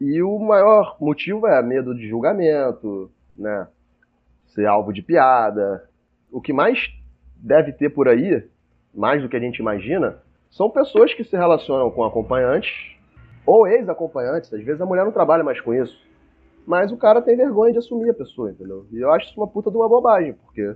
E 0.00 0.20
o 0.22 0.38
maior 0.38 0.96
motivo 1.00 1.46
é 1.46 1.62
medo 1.62 1.94
de 1.94 2.08
julgamento, 2.08 3.10
né? 3.36 3.68
Ser 4.48 4.66
alvo 4.66 4.92
de 4.92 5.02
piada. 5.02 5.88
O 6.30 6.40
que 6.40 6.52
mais 6.52 6.92
deve 7.44 7.72
ter 7.72 7.90
por 7.90 8.08
aí, 8.08 8.42
mais 8.94 9.22
do 9.22 9.28
que 9.28 9.36
a 9.36 9.40
gente 9.40 9.58
imagina, 9.58 10.18
são 10.50 10.70
pessoas 10.70 11.12
que 11.12 11.22
se 11.22 11.36
relacionam 11.36 11.90
com 11.90 12.02
acompanhantes 12.02 12.72
ou 13.46 13.66
ex-acompanhantes. 13.66 14.52
Às 14.52 14.64
vezes 14.64 14.80
a 14.80 14.86
mulher 14.86 15.04
não 15.04 15.12
trabalha 15.12 15.44
mais 15.44 15.60
com 15.60 15.74
isso. 15.74 15.94
Mas 16.66 16.90
o 16.90 16.96
cara 16.96 17.20
tem 17.20 17.36
vergonha 17.36 17.72
de 17.72 17.78
assumir 17.78 18.08
a 18.08 18.14
pessoa, 18.14 18.50
entendeu? 18.50 18.86
E 18.90 18.98
eu 18.98 19.12
acho 19.12 19.26
isso 19.26 19.38
uma 19.38 19.46
puta 19.46 19.70
de 19.70 19.76
uma 19.76 19.86
bobagem, 19.86 20.32
porque 20.32 20.74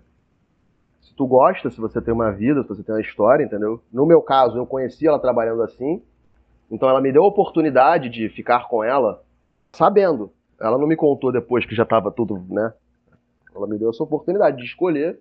se 1.00 1.14
tu 1.14 1.26
gosta, 1.26 1.70
se 1.70 1.80
você 1.80 2.02
tem 2.02 2.12
uma 2.12 2.30
vida, 2.30 2.62
se 2.62 2.68
você 2.68 2.82
tem 2.82 2.94
uma 2.94 3.00
história, 3.00 3.42
entendeu? 3.42 3.80
No 3.90 4.04
meu 4.04 4.20
caso, 4.20 4.58
eu 4.58 4.66
conheci 4.66 5.06
ela 5.06 5.18
trabalhando 5.18 5.62
assim, 5.62 6.02
então 6.70 6.86
ela 6.86 7.00
me 7.00 7.10
deu 7.10 7.22
a 7.24 7.28
oportunidade 7.28 8.10
de 8.10 8.28
ficar 8.28 8.68
com 8.68 8.84
ela 8.84 9.22
sabendo. 9.72 10.30
Ela 10.60 10.76
não 10.76 10.86
me 10.86 10.96
contou 10.96 11.32
depois 11.32 11.64
que 11.64 11.74
já 11.74 11.84
estava 11.84 12.10
tudo, 12.10 12.44
né? 12.50 12.74
Ela 13.56 13.66
me 13.66 13.78
deu 13.78 13.88
essa 13.88 14.02
oportunidade 14.02 14.58
de 14.58 14.64
escolher 14.64 15.18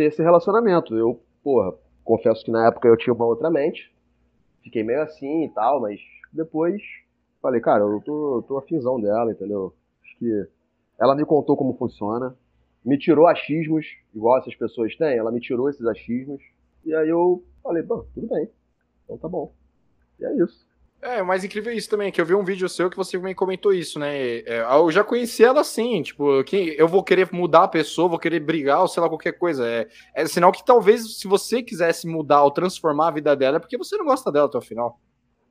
ter 0.00 0.04
esse 0.04 0.22
relacionamento. 0.22 0.96
Eu, 0.96 1.20
porra, 1.44 1.74
confesso 2.02 2.42
que 2.42 2.50
na 2.50 2.68
época 2.68 2.88
eu 2.88 2.96
tinha 2.96 3.12
uma 3.12 3.26
outra 3.26 3.50
mente. 3.50 3.94
Fiquei 4.62 4.82
meio 4.82 5.02
assim 5.02 5.44
e 5.44 5.48
tal, 5.50 5.80
mas 5.80 6.00
depois 6.32 6.80
falei, 7.42 7.60
cara, 7.60 7.84
eu 7.84 8.00
tô, 8.00 8.44
tô 8.48 8.58
afinzão 8.58 9.00
dela, 9.00 9.30
entendeu? 9.30 9.74
que 10.18 10.46
ela 10.98 11.14
me 11.14 11.24
contou 11.24 11.56
como 11.56 11.76
funciona, 11.78 12.36
me 12.84 12.98
tirou 12.98 13.26
achismos, 13.26 13.86
igual 14.14 14.38
essas 14.38 14.54
pessoas 14.54 14.94
têm, 14.96 15.16
ela 15.16 15.32
me 15.32 15.40
tirou 15.40 15.70
esses 15.70 15.84
achismos, 15.86 16.42
e 16.84 16.94
aí 16.94 17.08
eu 17.08 17.42
falei, 17.62 17.82
bom, 17.82 18.04
tudo 18.12 18.26
bem, 18.26 18.50
então 19.04 19.16
tá 19.16 19.26
bom. 19.26 19.50
E 20.18 20.24
é 20.26 20.34
isso. 20.36 20.66
É, 21.02 21.22
o 21.22 21.26
mais 21.26 21.42
incrível 21.42 21.72
é 21.72 21.76
isso 21.76 21.88
também, 21.88 22.12
que 22.12 22.20
eu 22.20 22.26
vi 22.26 22.34
um 22.34 22.44
vídeo 22.44 22.68
seu 22.68 22.90
que 22.90 22.96
você 22.96 23.16
também 23.16 23.34
comentou 23.34 23.72
isso, 23.72 23.98
né? 23.98 24.40
É, 24.40 24.60
eu 24.70 24.90
já 24.90 25.02
conheci 25.02 25.42
ela 25.42 25.62
assim, 25.62 26.02
tipo, 26.02 26.44
que 26.44 26.76
eu 26.78 26.86
vou 26.86 27.02
querer 27.02 27.26
mudar 27.32 27.64
a 27.64 27.68
pessoa, 27.68 28.08
vou 28.08 28.18
querer 28.18 28.40
brigar, 28.40 28.82
ou 28.82 28.88
sei 28.88 29.02
lá, 29.02 29.08
qualquer 29.08 29.32
coisa. 29.32 29.66
É, 29.66 29.88
é 30.14 30.26
sinal 30.26 30.52
que 30.52 30.64
talvez, 30.64 31.18
se 31.18 31.26
você 31.26 31.62
quisesse 31.62 32.06
mudar 32.06 32.42
ou 32.42 32.50
transformar 32.50 33.08
a 33.08 33.12
vida 33.12 33.34
dela, 33.34 33.56
é 33.56 33.60
porque 33.60 33.78
você 33.78 33.96
não 33.96 34.04
gosta 34.04 34.30
dela 34.30 34.46
até 34.46 34.58
o 34.58 34.62
final. 34.62 35.00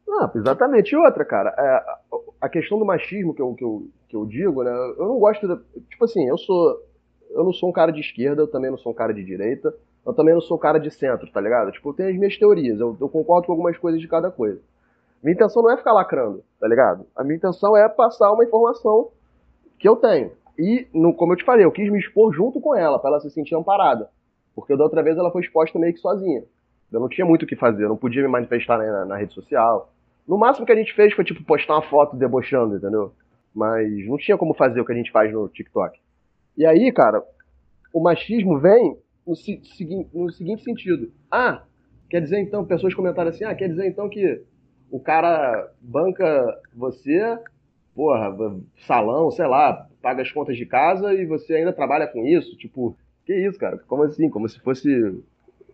Ah, 0.07 0.31
exatamente. 0.35 0.93
E 0.93 0.97
outra, 0.97 1.25
cara, 1.25 1.49
é, 1.57 2.17
a 2.41 2.47
questão 2.47 2.77
do 2.77 2.85
machismo 2.85 3.33
que 3.33 3.41
eu, 3.41 3.53
que, 3.55 3.63
eu, 3.63 3.87
que 4.07 4.15
eu 4.15 4.25
digo, 4.25 4.63
né? 4.63 4.71
Eu 4.71 5.07
não 5.07 5.19
gosto. 5.19 5.47
Tipo 5.89 6.05
assim, 6.05 6.27
eu 6.27 6.37
sou. 6.37 6.79
Eu 7.31 7.43
não 7.43 7.53
sou 7.53 7.69
um 7.69 7.73
cara 7.73 7.91
de 7.91 8.01
esquerda, 8.01 8.41
eu 8.41 8.47
também 8.47 8.71
não 8.71 8.77
sou 8.77 8.91
um 8.91 8.95
cara 8.95 9.13
de 9.13 9.23
direita, 9.23 9.73
eu 10.05 10.13
também 10.13 10.33
não 10.33 10.41
sou 10.41 10.57
um 10.57 10.59
cara 10.59 10.79
de 10.79 10.89
centro, 10.89 11.31
tá 11.31 11.39
ligado? 11.39 11.71
Tipo, 11.71 11.89
eu 11.89 11.93
tenho 11.93 12.09
as 12.09 12.15
minhas 12.15 12.37
teorias, 12.37 12.79
eu, 12.79 12.97
eu 12.99 13.07
concordo 13.07 13.45
com 13.45 13.53
algumas 13.53 13.77
coisas 13.77 14.01
de 14.01 14.07
cada 14.07 14.31
coisa. 14.31 14.59
Minha 15.21 15.33
intenção 15.33 15.61
não 15.61 15.71
é 15.71 15.77
ficar 15.77 15.93
lacrando, 15.93 16.43
tá 16.59 16.67
ligado? 16.67 17.05
A 17.15 17.23
minha 17.23 17.35
intenção 17.35 17.75
é 17.75 17.87
passar 17.89 18.31
uma 18.31 18.43
informação 18.43 19.11
que 19.77 19.87
eu 19.87 19.95
tenho. 19.95 20.31
E, 20.57 20.87
no, 20.93 21.13
como 21.13 21.33
eu 21.33 21.37
te 21.37 21.43
falei, 21.43 21.65
eu 21.65 21.71
quis 21.71 21.89
me 21.91 21.99
expor 21.99 22.33
junto 22.33 22.59
com 22.59 22.75
ela, 22.75 22.99
para 22.99 23.11
ela 23.11 23.19
se 23.19 23.29
sentir 23.29 23.55
amparada. 23.55 24.09
Porque 24.55 24.75
da 24.75 24.83
outra 24.83 25.01
vez 25.03 25.17
ela 25.17 25.31
foi 25.31 25.41
exposta 25.41 25.79
meio 25.79 25.93
que 25.93 25.99
sozinha. 25.99 26.43
Eu 26.91 26.99
não 26.99 27.07
tinha 27.07 27.25
muito 27.25 27.43
o 27.43 27.47
que 27.47 27.55
fazer, 27.55 27.83
eu 27.83 27.89
não 27.89 27.97
podia 27.97 28.21
me 28.21 28.27
manifestar 28.27 28.77
na, 28.77 29.05
na 29.05 29.17
rede 29.17 29.33
social. 29.33 29.91
No 30.27 30.37
máximo 30.37 30.65
que 30.65 30.71
a 30.71 30.75
gente 30.75 30.93
fez 30.93 31.13
foi, 31.13 31.23
tipo, 31.23 31.43
postar 31.43 31.75
uma 31.75 31.81
foto 31.81 32.15
debochando, 32.15 32.75
entendeu? 32.75 33.13
Mas 33.53 34.05
não 34.07 34.17
tinha 34.17 34.37
como 34.37 34.53
fazer 34.53 34.81
o 34.81 34.85
que 34.85 34.91
a 34.91 34.95
gente 34.95 35.11
faz 35.11 35.31
no 35.31 35.47
TikTok. 35.49 35.99
E 36.57 36.65
aí, 36.65 36.91
cara, 36.91 37.23
o 37.93 38.01
machismo 38.01 38.59
vem 38.59 38.97
no, 39.25 39.33
no 40.13 40.31
seguinte 40.31 40.63
sentido. 40.63 41.11
Ah, 41.31 41.63
quer 42.09 42.21
dizer 42.21 42.39
então, 42.39 42.65
pessoas 42.65 42.93
comentaram 42.93 43.29
assim, 43.29 43.43
ah, 43.43 43.55
quer 43.55 43.69
dizer 43.69 43.87
então 43.87 44.09
que 44.09 44.43
o 44.91 44.99
cara 44.99 45.71
banca 45.81 46.59
você, 46.73 47.37
porra, 47.95 48.35
salão, 48.87 49.31
sei 49.31 49.47
lá, 49.47 49.87
paga 50.01 50.21
as 50.21 50.31
contas 50.31 50.57
de 50.57 50.65
casa 50.65 51.13
e 51.13 51.25
você 51.25 51.55
ainda 51.55 51.73
trabalha 51.73 52.07
com 52.07 52.25
isso? 52.25 52.55
Tipo, 52.57 52.95
que 53.25 53.33
isso, 53.33 53.59
cara? 53.59 53.77
Como 53.87 54.03
assim? 54.03 54.29
Como 54.29 54.47
se 54.47 54.59
fosse 54.59 55.23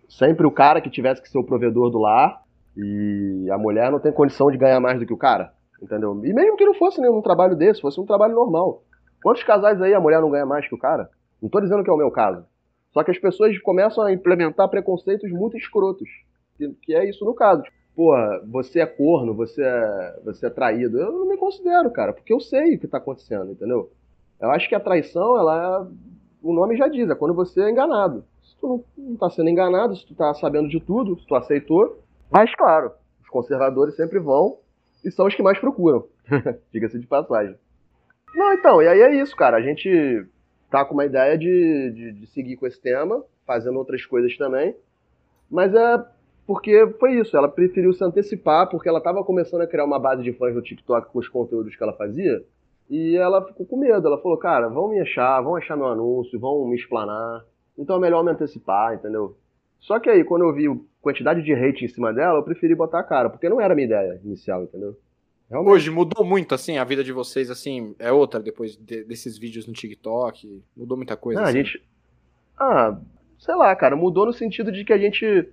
sempre 0.10 0.46
o 0.46 0.52
cara 0.52 0.82
que 0.82 0.90
tivesse 0.90 1.22
que 1.22 1.30
ser 1.30 1.38
o 1.38 1.44
provedor 1.44 1.90
do 1.90 2.00
lar 2.00 2.42
e 2.78 3.48
a 3.52 3.58
mulher 3.58 3.92
não 3.92 4.00
tem 4.00 4.12
condição 4.12 4.52
de 4.52 4.58
ganhar 4.58 4.80
mais 4.80 5.00
do 5.00 5.06
que 5.06 5.14
o 5.14 5.18
cara, 5.18 5.54
entendeu? 5.82 6.20
E 6.24 6.34
mesmo 6.34 6.58
que 6.58 6.66
não 6.66 6.74
fosse 6.74 7.00
nenhum 7.00 7.22
trabalho 7.22 7.56
desse, 7.56 7.82
fosse 7.82 8.00
um 8.00 8.06
trabalho 8.06 8.36
normal. 8.36 8.84
Quantos 9.24 9.44
casais 9.44 9.82
aí 9.82 9.94
a 9.94 10.00
mulher 10.00 10.22
não 10.22 10.30
ganha 10.30 10.46
mais 10.46 10.68
que 10.68 10.76
o 10.76 10.78
cara? 10.78 11.10
Não 11.42 11.50
tô 11.50 11.60
dizendo 11.60 11.84
que 11.84 11.90
é 11.90 11.94
o 11.94 11.98
meu 11.98 12.12
caso. 12.12 12.46
Só 12.94 13.04
que 13.04 13.12
as 13.12 13.20
pessoas 13.20 13.58
começam 13.60 14.04
a 14.04 14.14
implementar 14.14 14.70
preconceitos 14.70 15.30
muito 15.32 15.58
escrotos. 15.58 16.10
Que, 16.58 16.70
que 16.82 16.96
é 16.96 17.08
isso 17.10 17.26
no 17.26 17.34
caso. 17.34 17.64
Porra, 17.96 18.42
você 18.46 18.82
é 18.82 18.86
corno, 18.86 19.34
você 19.34 19.64
é, 19.64 20.20
você 20.24 20.48
é 20.48 20.50
traído. 20.50 21.00
Eu 21.00 21.12
não 21.12 21.28
me 21.28 21.38
considero, 21.38 21.90
cara, 21.92 22.12
porque 22.12 22.34
eu 22.34 22.40
sei 22.40 22.76
o 22.76 22.80
que 22.80 22.88
tá 22.88 22.98
acontecendo, 22.98 23.52
entendeu? 23.52 23.92
Eu 24.40 24.52
acho 24.52 24.68
que 24.68 24.76
a 24.76 24.80
traição, 24.80 25.38
ela 25.38 25.88
é, 25.90 26.06
o 26.44 26.54
nome 26.54 26.76
já 26.76 26.88
diz, 26.88 27.10
é 27.10 27.16
quando 27.16 27.34
você 27.34 27.62
é 27.62 27.72
enganado. 27.72 28.26
Se 28.44 28.56
tu 28.58 28.68
não, 28.68 29.06
não 29.10 29.16
tá 29.16 29.30
sendo 29.30 29.50
enganado, 29.50 29.96
se 29.96 30.06
tu 30.06 30.14
tá 30.14 30.34
sabendo 30.34 30.68
de 30.68 30.80
tudo, 30.80 31.18
se 31.18 31.26
tu 31.26 31.36
aceitou, 31.36 32.00
mas, 32.30 32.54
claro, 32.56 32.92
os 33.22 33.30
conservadores 33.30 33.96
sempre 33.96 34.20
vão 34.20 34.58
e 35.04 35.12
são 35.12 35.26
os 35.26 35.36
que 35.36 35.44
mais 35.44 35.58
procuram. 35.60 36.06
Diga-se 36.72 37.00
de 37.00 37.08
passagem. 37.08 37.56
Não, 38.36 38.54
então, 38.54 38.82
e 38.82 38.88
aí 38.88 39.00
é 39.00 39.16
isso, 39.16 39.36
cara. 39.36 39.58
A 39.58 39.62
gente 39.62 40.26
tá 40.70 40.84
com 40.84 40.94
uma 40.94 41.06
ideia 41.06 41.38
de, 41.38 41.92
de, 41.92 42.12
de, 42.12 42.28
seguir 42.28 42.58
com 42.58 42.68
esse 42.68 42.82
tema, 42.82 43.24
fazendo 43.46 43.78
outras 43.78 44.06
coisas 44.06 44.36
também. 44.38 44.76
Mas 45.50 45.74
é 45.74 46.06
porque 46.46 46.88
foi 47.00 47.20
isso. 47.20 47.36
Ela 47.36 47.48
preferiu 47.48 47.94
se 47.94 48.04
antecipar 48.04 48.70
porque 48.70 48.88
ela 48.88 49.02
tava 49.02 49.24
começando 49.24 49.62
a 49.62 49.68
criar 49.68 49.86
uma 49.86 50.00
base 50.00 50.24
de 50.24 50.34
fãs 50.34 50.54
no 50.54 50.62
TikTok 50.62 51.12
com 51.12 51.20
os 51.20 51.28
conteúdos 51.28 51.76
que 51.76 51.84
ela 51.84 51.94
fazia. 51.94 52.44
E 52.90 53.16
ela 53.16 53.46
ficou 53.46 53.66
com 53.66 53.78
medo. 53.78 54.08
Ela 54.08 54.22
falou, 54.22 54.38
cara, 54.38 54.68
vão 54.68 54.90
me 54.90 55.00
achar, 55.00 55.42
vão 55.42 55.56
achar 55.56 55.76
meu 55.76 55.88
anúncio, 55.88 56.40
vão 56.40 56.68
me 56.68 56.76
explanar. 56.76 57.44
Então 57.78 57.98
é 57.98 58.00
melhor 58.00 58.24
me 58.24 58.32
antecipar, 58.32 58.94
entendeu? 58.94 59.36
Só 59.80 60.00
que 60.00 60.10
aí, 60.10 60.24
quando 60.24 60.44
eu 60.44 60.54
vi 60.54 60.68
a 60.68 60.76
quantidade 61.02 61.44
de 61.44 61.54
hate 61.54 61.86
em 61.86 61.88
cima 61.88 62.14
dela, 62.14 62.40
eu 62.40 62.44
preferi 62.44 62.74
botar 62.74 63.00
a 63.00 63.04
cara, 63.04 63.30
porque 63.30 63.50
não 63.50 63.62
era 63.62 63.74
a 63.74 63.76
minha 63.76 63.86
ideia 63.86 64.20
inicial, 64.24 64.64
entendeu? 64.64 64.98
Realmente. 65.50 65.74
Hoje 65.74 65.92
mudou 65.92 66.26
muito, 66.26 66.56
assim, 66.56 66.78
a 66.78 66.84
vida 66.84 67.04
de 67.04 67.12
vocês, 67.12 67.52
assim, 67.52 67.96
é 68.00 68.12
outra 68.12 68.40
depois 68.40 68.76
de, 68.76 69.04
desses 69.04 69.38
vídeos 69.38 69.68
no 69.68 69.74
TikTok? 69.74 70.64
Mudou 70.76 70.98
muita 70.98 71.16
coisa? 71.16 71.42
Não, 71.42 71.48
assim? 71.48 71.60
a 71.60 71.64
gente. 71.64 71.84
Ah, 72.58 72.98
sei 73.38 73.56
lá, 73.56 73.76
cara, 73.76 73.96
mudou 73.96 74.26
no 74.26 74.34
sentido 74.34 74.72
de 74.72 74.84
que 74.84 74.94
a 74.94 74.98
gente 74.98 75.48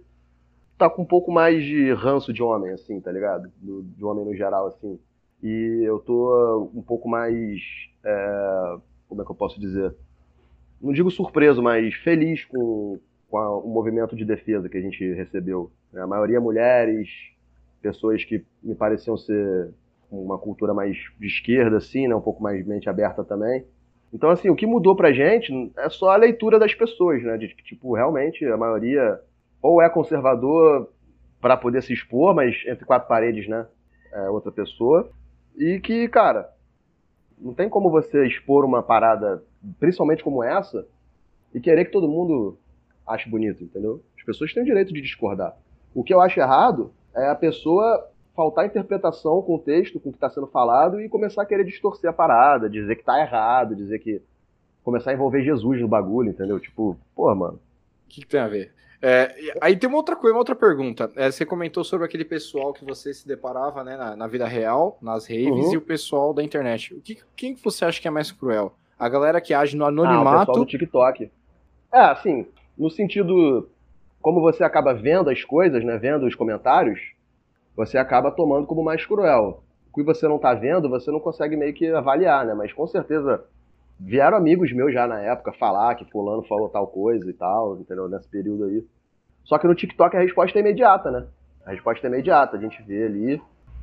tá 0.79 0.89
com 0.91 1.03
um 1.03 1.07
pouco 1.07 1.31
mais 1.31 1.63
de 1.63 1.93
ranço 1.93 2.33
de 2.33 2.43
homem, 2.43 2.73
assim, 2.73 3.01
tá 3.01 3.13
ligado? 3.13 3.51
Do, 3.61 3.83
de 3.83 4.05
homem 4.05 4.25
no 4.25 4.35
geral, 4.35 4.67
assim. 4.67 4.99
E 5.43 5.83
eu 5.85 5.99
tô 5.99 6.71
um 6.75 6.83
pouco 6.83 7.09
mais. 7.09 7.61
É, 8.05 8.77
como 9.09 9.23
é 9.23 9.25
que 9.25 9.31
eu 9.31 9.37
posso 9.37 9.61
dizer? 9.61 9.95
Não 10.81 10.93
digo 10.93 11.11
surpreso, 11.11 11.63
mas 11.63 11.95
feliz 11.95 12.45
com, 12.45 12.99
com 13.29 13.39
a, 13.39 13.59
o 13.59 13.69
movimento 13.69 14.17
de 14.17 14.25
defesa 14.25 14.69
que 14.69 14.79
a 14.79 14.81
gente 14.81 15.13
recebeu. 15.15 15.71
A 15.95 16.07
maioria 16.07 16.41
mulheres, 16.41 17.09
pessoas 17.81 18.25
que 18.25 18.45
me 18.63 18.75
pareciam 18.75 19.17
ser 19.17 19.73
uma 20.11 20.39
cultura 20.39 20.75
mais 20.75 20.97
de 21.19 21.27
esquerda, 21.27 21.79
assim, 21.79 22.07
né? 22.07 22.15
um 22.15 22.21
pouco 22.21 22.43
mais 22.43 22.65
mente 22.67 22.89
aberta 22.89 23.25
também. 23.25 23.65
Então, 24.13 24.29
assim, 24.29 24.51
o 24.51 24.57
que 24.57 24.67
mudou 24.67 24.95
pra 24.95 25.13
gente 25.13 25.73
é 25.77 25.89
só 25.89 26.11
a 26.11 26.17
leitura 26.17 26.59
das 26.59 26.75
pessoas, 26.75 27.23
né? 27.23 27.39
De 27.39 27.49
tipo, 27.49 27.95
realmente 27.95 28.45
a 28.45 28.57
maioria 28.57 29.19
ou 29.63 29.81
é 29.81 29.89
conservador 29.89 30.91
para 31.41 31.57
poder 31.57 31.83
se 31.83 31.93
expor, 31.93 32.35
mas 32.35 32.57
entre 32.67 32.85
quatro 32.85 33.09
paredes, 33.09 33.49
né? 33.49 33.67
É 34.13 34.29
outra 34.29 34.53
pessoa. 34.53 35.11
E 35.57 35.81
que, 35.81 36.09
cara, 36.09 36.51
não 37.39 37.55
tem 37.55 37.69
como 37.69 37.91
você 37.91 38.27
expor 38.27 38.65
uma 38.65 38.83
parada, 38.83 39.43
principalmente 39.79 40.23
como 40.23 40.43
essa, 40.43 40.87
e 41.55 41.61
querer 41.61 41.87
que 41.87 41.93
todo 41.93 42.09
mundo 42.09 42.59
acho 43.07 43.29
bonito, 43.29 43.65
entendeu? 43.65 44.03
As 44.17 44.25
pessoas 44.25 44.53
têm 44.53 44.63
o 44.63 44.67
direito 44.67 44.93
de 44.93 45.01
discordar. 45.01 45.57
O 45.95 46.03
que 46.03 46.15
eu 46.15 46.21
acho 46.21 46.41
errado 46.41 46.93
é 47.15 47.29
a 47.29 47.35
pessoa 47.35 48.09
faltar 48.35 48.67
interpretação 48.67 49.43
com 49.43 49.57
o 49.57 49.59
texto, 49.59 50.01
com 50.01 50.09
o 50.09 50.13
que 50.13 50.17
está 50.17 50.31
sendo 50.31 50.47
falado 50.47 51.01
e 51.01 51.09
começar 51.09 51.43
a 51.43 51.47
querer 51.47 51.65
distorcer 51.65 52.09
a 52.09 52.13
parada, 52.13 52.69
dizer 52.69 52.97
que 52.97 53.05
tá 53.05 53.21
errado, 53.21 53.77
dizer 53.77 53.99
que. 53.99 54.23
começar 54.83 55.11
a 55.11 55.15
envolver 55.15 55.43
Jesus 55.43 55.81
no 55.81 55.89
bagulho, 55.89 56.31
entendeu? 56.31 56.59
Tipo, 56.59 56.97
pô, 57.15 57.35
mano. 57.35 57.61
O 58.07 58.09
que, 58.09 58.23
que, 58.23 58.27
tem 58.27 58.41
a 58.41 58.49
ver? 58.49 58.73
É, 59.05 59.35
aí 59.61 59.77
tem 59.77 59.89
uma 59.89 59.99
outra 59.99 60.15
coisa, 60.15 60.33
uma 60.33 60.41
outra 60.41 60.55
pergunta. 60.55 61.11
É, 61.17 61.29
você 61.29 61.45
comentou 61.45 61.83
sobre 61.83 62.07
aquele 62.07 62.25
pessoal 62.25 62.73
que 62.73 62.85
você 62.85 63.13
se 63.13 63.27
deparava 63.27 63.83
né, 63.83 63.97
na, 63.97 64.15
na 64.15 64.27
vida 64.29 64.47
real, 64.47 64.97
nas 65.03 65.27
raves, 65.27 65.67
uhum. 65.67 65.75
e 65.75 65.77
o 65.77 65.81
pessoal 65.81 66.33
da 66.33 66.41
internet. 66.41 66.95
O 66.95 67.01
que, 67.01 67.19
quem 67.35 67.57
você 67.57 67.85
acha 67.85 68.01
que 68.01 68.07
é 68.07 68.11
mais 68.13 68.31
cruel? 68.31 68.73
A 68.97 69.09
galera 69.09 69.41
que 69.41 69.53
age 69.53 69.77
no 69.77 69.85
anonimato. 69.85 70.29
Ah, 70.29 70.35
o 70.35 70.47
pessoal 70.47 70.59
do 70.59 70.67
TikTok. 70.67 71.31
É, 71.93 71.99
assim, 71.99 72.47
no 72.79 72.89
sentido, 72.89 73.69
como 74.21 74.41
você 74.41 74.63
acaba 74.63 74.95
vendo 74.95 75.29
as 75.29 75.43
coisas, 75.43 75.85
né, 75.85 75.99
vendo 75.99 76.25
os 76.25 76.37
comentários, 76.37 77.01
você 77.77 77.99
acaba 77.99 78.31
tomando 78.31 78.69
como 78.69 78.85
mais 78.85 79.05
cruel. 79.05 79.65
O 79.91 79.95
que 79.95 80.05
você 80.05 80.29
não 80.29 80.37
está 80.37 80.55
vendo, 80.55 80.89
você 80.89 81.11
não 81.11 81.19
consegue 81.19 81.57
meio 81.57 81.75
que 81.75 81.89
avaliar, 81.89 82.47
né? 82.47 82.55
Mas 82.55 82.73
com 82.73 82.87
certeza 82.87 83.45
Vieram 83.99 84.37
amigos 84.37 84.73
meus 84.73 84.93
já 84.93 85.07
na 85.07 85.21
época 85.21 85.53
falar 85.53 85.95
que 85.95 86.11
fulano 86.11 86.43
falou 86.43 86.69
tal 86.69 86.87
coisa 86.87 87.29
e 87.29 87.33
tal, 87.33 87.79
entendeu? 87.79 88.09
Nesse 88.09 88.29
período 88.29 88.65
aí. 88.65 88.85
Só 89.45 89.59
que 89.59 89.67
no 89.67 89.75
TikTok 89.75 90.17
a 90.17 90.21
resposta 90.21 90.59
é 90.59 90.61
imediata, 90.61 91.11
né? 91.11 91.27
A 91.65 91.71
resposta 91.71 92.07
é 92.07 92.11
imediata, 92.11 92.57
a 92.57 92.61
gente 92.61 92.83
vê 92.83 93.05
ali. 93.05 93.41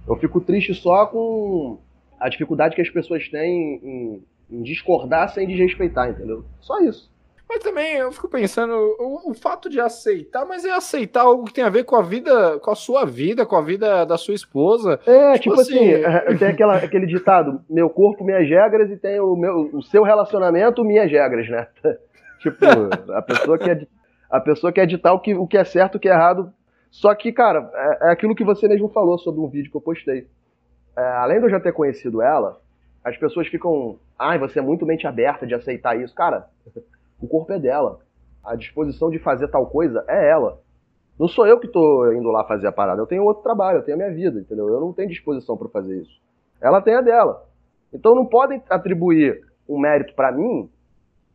Eu 0.08 0.16
fico 0.18 0.42
triste 0.42 0.74
só 0.74 1.06
com 1.06 1.80
a 2.20 2.28
dificuldade 2.30 2.76
que 2.76 2.82
as 2.82 2.90
pessoas 2.90 3.28
têm 3.30 3.80
em, 3.84 4.24
em 4.50 4.62
discordar 4.64 5.30
sem 5.30 5.48
desrespeitar, 5.48 6.10
entendeu? 6.10 6.44
Só 6.60 6.80
isso. 6.82 7.10
Mas 7.50 7.64
também 7.64 7.96
eu 7.96 8.12
fico 8.12 8.30
pensando, 8.30 8.74
o, 9.00 9.32
o, 9.32 9.34
fato 9.34 9.72
de 9.72 9.82
aceitar, 9.82 10.46
mas 10.46 10.64
é 10.64 10.70
aceitar 10.70 11.22
algo 11.22 11.46
que 11.46 11.54
tem 11.54 11.64
a 11.64 11.70
ver 11.70 11.84
com 11.84 11.96
a 11.96 12.02
vida, 12.04 12.60
com 12.60 12.70
a 12.70 12.76
sua 12.76 13.06
vida, 13.06 13.44
com 13.44 13.56
a 13.56 13.62
vida 13.64 14.06
da 14.06 14.20
sua 14.20 14.36
esposa. 14.36 15.00
É, 15.08 15.34
tipo, 15.34 15.56
tipo 15.56 15.62
assim, 15.62 15.94
assim 15.96 16.34
é, 16.34 16.38
tem 16.38 16.48
aquela, 16.50 16.76
aquele 16.86 17.08
ditado, 17.08 17.60
meu 17.68 17.90
corpo, 17.90 18.24
minhas 18.24 18.48
regras, 18.48 18.92
e 18.92 18.98
tem 18.98 19.20
o, 19.20 19.36
meu, 19.36 19.68
o 19.74 19.82
seu 19.82 20.04
relacionamento, 20.04 20.86
minhas 20.86 21.10
regras, 21.10 21.50
né? 21.50 21.68
tipo, 22.40 22.66
a 23.12 23.22
pessoa 23.24 23.58
quer, 23.58 23.88
a 24.30 24.40
pessoa 24.40 24.72
quer 24.72 24.86
ditar 24.86 25.14
o 25.14 25.20
que, 25.20 25.34
o 25.34 25.48
que 25.48 25.58
é 25.58 25.64
certo, 25.64 25.96
o 25.96 26.00
que 26.00 26.08
é 26.08 26.14
errado. 26.14 26.54
Só 26.92 27.16
que, 27.16 27.32
cara, 27.32 27.68
é, 27.74 28.10
é 28.10 28.12
aquilo 28.12 28.36
que 28.36 28.44
você 28.44 28.68
mesmo 28.68 28.90
falou 28.90 29.18
sobre 29.18 29.42
um 29.42 29.50
vídeo 29.50 29.72
que 29.72 29.78
eu 29.78 29.82
postei. 29.82 30.28
É, 30.96 31.02
além 31.02 31.40
de 31.40 31.46
eu 31.48 31.50
já 31.50 31.60
ter 31.60 31.74
conhecido 31.74 32.22
ela, 32.22 32.60
as 33.04 33.18
pessoas 33.18 33.48
ficam, 33.48 33.98
ai, 34.20 34.38
você 34.38 34.60
é 34.60 34.62
muito 34.62 34.86
mente 34.86 35.08
aberta 35.08 35.48
de 35.48 35.56
aceitar 35.56 36.00
isso. 36.00 36.14
Cara, 36.14 36.48
o 37.22 37.28
corpo 37.28 37.52
é 37.54 37.60
dela. 37.60 38.00
A 38.44 38.56
disposição 38.56 39.10
de 39.10 39.20
fazer 39.20 39.48
tal 39.50 39.68
coisa 39.68 40.04
é 40.08 40.30
ela. 40.30 40.60
Não 41.20 41.28
sou 41.28 41.46
eu 41.46 41.60
que 41.60 41.68
estou 41.68 42.14
indo 42.14 42.30
lá 42.32 42.46
fazer 42.46 42.68
a 42.68 42.72
parada. 42.72 43.02
Eu 43.02 43.08
tenho 43.08 43.24
outro 43.24 43.44
trabalho, 43.44 43.80
eu 43.80 43.84
tenho 43.84 43.98
a 43.98 44.00
minha 44.00 44.14
vida, 44.14 44.40
entendeu? 44.40 44.70
Eu 44.70 44.80
não 44.80 44.94
tenho 44.94 45.10
disposição 45.10 45.58
para 45.58 45.68
fazer 45.68 46.02
isso. 46.02 46.20
Ela 46.62 46.82
tem 46.82 46.96
a 46.96 47.02
dela. 47.02 47.46
Então 47.94 48.16
não 48.16 48.26
podem 48.26 48.62
atribuir 48.70 49.46
um 49.68 49.78
mérito 49.78 50.14
para 50.16 50.32
mim 50.32 50.70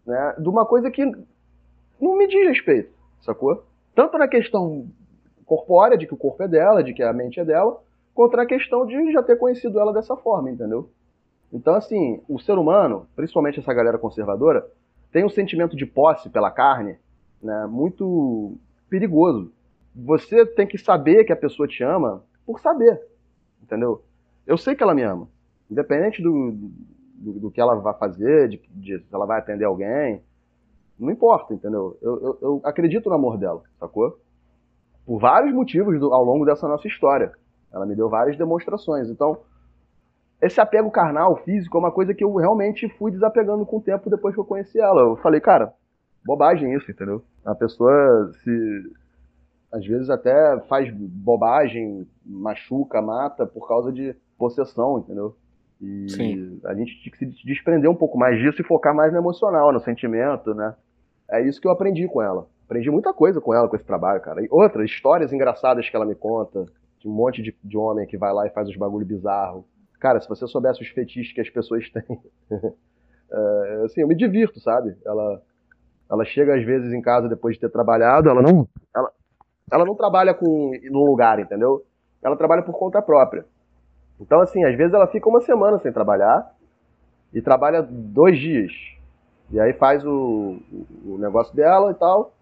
né, 0.07 0.35
de 0.39 0.49
uma 0.49 0.65
coisa 0.65 0.91
que 0.91 1.05
não 2.01 2.17
me 2.17 2.27
diz 2.27 2.49
respeito, 2.49 2.93
sacou? 3.23 3.65
Tanto 3.95 4.19
na 4.19 4.27
questão 4.27 4.87
corpórea, 5.45 5.97
de 5.97 6.07
que 6.07 6.15
o 6.15 6.17
corpo 6.17 6.43
é 6.43 6.49
dela, 6.49 6.83
de 6.83 6.93
que 6.93 7.03
a 7.03 7.13
mente 7.13 7.39
é 7.39 7.45
dela, 7.45 7.81
quanto 8.15 8.37
na 8.37 8.47
questão 8.47 8.87
de 8.87 9.13
já 9.13 9.23
ter 9.23 9.37
conhecido 9.37 9.79
ela 9.79 9.93
dessa 9.93 10.17
forma, 10.17 10.51
entendeu? 10.51 10.89
Então, 11.53 11.75
assim, 11.75 12.21
o 12.29 12.39
ser 12.41 12.59
humano, 12.59 13.07
principalmente 13.15 13.61
essa 13.61 13.73
galera 13.73 13.99
conservadora, 13.99 14.67
tem 15.15 15.25
um 15.25 15.31
sentimento 15.31 15.77
de 15.77 15.87
posse 15.87 16.29
pela 16.29 16.51
carne 16.51 16.99
né, 17.41 17.69
muito 17.71 18.59
perigoso. 18.91 19.53
Você 19.95 20.45
tem 20.45 20.67
que 20.67 20.77
saber 20.77 21.23
que 21.23 21.33
a 21.33 21.37
pessoa 21.37 21.69
te 21.69 21.85
ama 21.85 22.25
por 22.45 22.59
saber, 22.59 23.01
entendeu? 23.63 24.03
Eu 24.45 24.59
sei 24.59 24.75
que 24.75 24.83
ela 24.83 24.93
me 24.93 25.03
ama, 25.03 25.29
independente 25.71 26.21
do, 26.21 26.57
do, 27.15 27.33
do 27.35 27.51
que 27.53 27.61
ela 27.61 27.77
vai 27.77 27.95
fazer, 27.95 28.49
de, 28.49 28.61
de, 28.71 28.99
se 28.99 29.15
ela 29.15 29.25
vai 29.25 29.39
atender 29.39 29.65
alguém, 29.65 30.21
não 30.99 31.13
importa, 31.13 31.55
entendeu? 31.55 31.97
Eu, 32.03 32.21
eu, 32.21 32.39
eu 32.43 32.61
acredito 32.65 33.09
no 33.09 33.15
amor 33.15 33.39
dela, 33.39 33.63
sacou? 33.79 34.19
Por 35.07 35.21
vários 35.21 35.55
motivos 35.55 36.01
do, 36.01 36.13
ao 36.13 36.25
longo 36.25 36.45
dessa 36.45 36.67
nossa 36.67 36.89
história. 36.89 37.33
Ela 37.73 37.87
me 37.87 37.95
deu 37.95 38.09
várias 38.09 38.37
demonstrações. 38.37 39.09
Então, 39.09 39.39
esse 40.41 40.61
apego 40.61 40.91
carnal, 40.91 41.37
físico, 41.45 41.77
é 41.77 41.81
uma 41.81 41.93
coisa 41.93 42.13
que 42.13 42.23
eu 42.23 42.35
realmente 42.35 42.89
fui 42.99 43.11
desapegando 43.11 43.65
com 43.65 43.79
o 43.79 43.83
tempo 43.83 44.11
depois 44.11 44.35
que 44.35 44.41
eu 44.41 44.45
conheci 44.45 44.79
ela. 44.79 45.01
Eu 45.01 45.17
falei, 45.17 45.41
cara, 45.41 45.73
bobagem 46.25 46.75
isso, 46.75 46.91
entendeu? 46.91 47.23
A 47.45 47.55
pessoa 47.55 48.31
se. 48.43 48.93
Às 49.73 49.85
vezes 49.85 50.09
até 50.09 50.61
faz 50.69 50.89
bobagem, 50.95 52.07
machuca, 52.25 53.03
mata 53.03 53.45
por 53.45 53.67
causa 53.67 53.93
de 53.93 54.15
possessão, 54.39 54.99
entendeu? 54.99 55.35
E 55.81 56.09
Sim. 56.09 56.61
a 56.65 56.75
gente 56.75 56.97
tinha 57.03 57.13
que 57.13 57.19
se 57.19 57.45
desprender 57.45 57.91
um 57.91 57.95
pouco 57.95 58.17
mais 58.17 58.39
disso 58.39 58.61
e 58.61 58.65
focar 58.65 58.95
mais 58.95 59.13
no 59.13 59.19
emocional, 59.19 59.73
no 59.73 59.81
sentimento, 59.81 60.55
né? 60.55 60.75
É 61.29 61.43
isso 61.43 61.61
que 61.61 61.67
eu 61.67 61.73
aprendi 61.73 62.07
com 62.07 62.23
ela. 62.23 62.47
Aprendi 62.65 62.91
muita 62.91 63.13
coisa 63.13 63.41
com 63.41 63.53
ela, 63.53 63.69
com 63.69 63.77
esse 63.77 63.85
trabalho, 63.85 64.21
cara. 64.21 64.43
E 64.43 64.49
outras 64.51 64.89
histórias 64.89 65.33
engraçadas 65.33 65.89
que 65.89 65.97
ela 65.97 66.07
me 66.07 66.15
conta. 66.15 66.67
De 67.01 67.09
um 67.09 67.13
monte 67.13 67.43
de, 67.43 67.55
de 67.63 67.77
homem 67.77 68.07
que 68.07 68.17
vai 68.17 68.33
lá 68.33 68.47
e 68.47 68.51
faz 68.51 68.67
os 68.69 68.77
bagulho 68.77 69.05
bizarro. 69.05 69.67
Cara, 70.01 70.21
se 70.21 70.29
você 70.29 70.47
soubesse 70.47 70.83
os 70.83 70.89
fetiches 70.89 71.33
que 71.33 71.41
as 71.41 71.51
pessoas 71.51 71.89
têm, 71.93 72.21
é, 73.33 73.83
assim, 73.85 74.01
eu 74.01 74.09
me 74.09 74.15
divirto, 74.15 74.61
sabe? 74.61 74.97
Ela, 75.05 75.43
ela 76.11 76.25
chega 76.25 76.55
às 76.55 76.65
vezes 76.65 76.93
em 76.93 77.01
casa 77.01 77.29
depois 77.29 77.55
de 77.55 77.61
ter 77.61 77.71
trabalhado, 77.71 78.29
ela 78.29 78.43
não, 78.43 78.69
ela, 78.95 79.11
ela 79.73 79.85
não 79.85 79.95
trabalha 79.95 80.35
com 80.35 80.73
num 80.91 81.05
lugar, 81.05 81.39
entendeu? 81.39 81.85
Ela 82.23 82.37
trabalha 82.37 82.63
por 82.63 82.79
conta 82.79 83.03
própria. 83.03 83.45
Então, 84.21 84.41
assim, 84.41 84.65
às 84.65 84.77
vezes 84.77 84.95
ela 84.95 85.07
fica 85.07 85.29
uma 85.29 85.41
semana 85.41 85.79
sem 85.79 85.93
trabalhar 85.93 86.55
e 87.33 87.43
trabalha 87.43 87.83
dois 87.83 88.39
dias. 88.39 88.73
E 89.51 89.61
aí 89.61 89.73
faz 89.73 90.05
o, 90.05 90.59
o 91.05 91.19
negócio 91.19 91.55
dela 91.55 91.91
e 91.91 91.95
tal. 91.95 92.33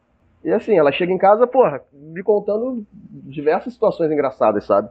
E 0.44 0.50
assim, 0.50 0.76
ela 0.76 0.92
chega 0.92 1.12
em 1.12 1.18
casa, 1.18 1.46
porra, 1.46 1.82
me 1.92 2.22
contando 2.22 2.84
diversas 2.92 3.72
situações 3.72 4.10
engraçadas, 4.10 4.64
sabe? 4.64 4.90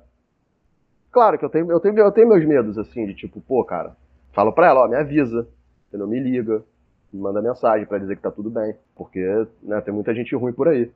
Claro 1.12 1.38
que 1.38 1.46
eu 1.46 1.50
tenho, 1.50 1.70
eu 1.72 1.80
tenho, 1.80 1.98
eu 1.98 2.12
tenho 2.12 2.30
meus 2.30 2.46
medos, 2.46 2.78
assim, 2.78 3.06
de 3.06 3.14
tipo, 3.14 3.42
pô, 3.42 3.64
cara, 3.64 3.96
falo 4.32 4.54
pra 4.54 4.68
ela, 4.68 4.86
ó, 4.86 4.88
me 4.88 4.96
avisa, 4.96 5.48
entendeu? 5.88 6.08
Me 6.08 6.20
liga, 6.20 6.64
me 7.12 7.20
manda 7.20 7.42
mensagem 7.42 7.86
para 7.86 7.98
dizer 7.98 8.16
que 8.16 8.22
tá 8.22 8.32
tudo 8.32 8.50
bem, 8.50 8.76
porque, 8.96 9.20
né, 9.62 9.82
tem 9.82 9.94
muita 9.94 10.14
gente 10.14 10.34
ruim 10.36 10.54
por 10.54 10.70
aí. 10.70 10.90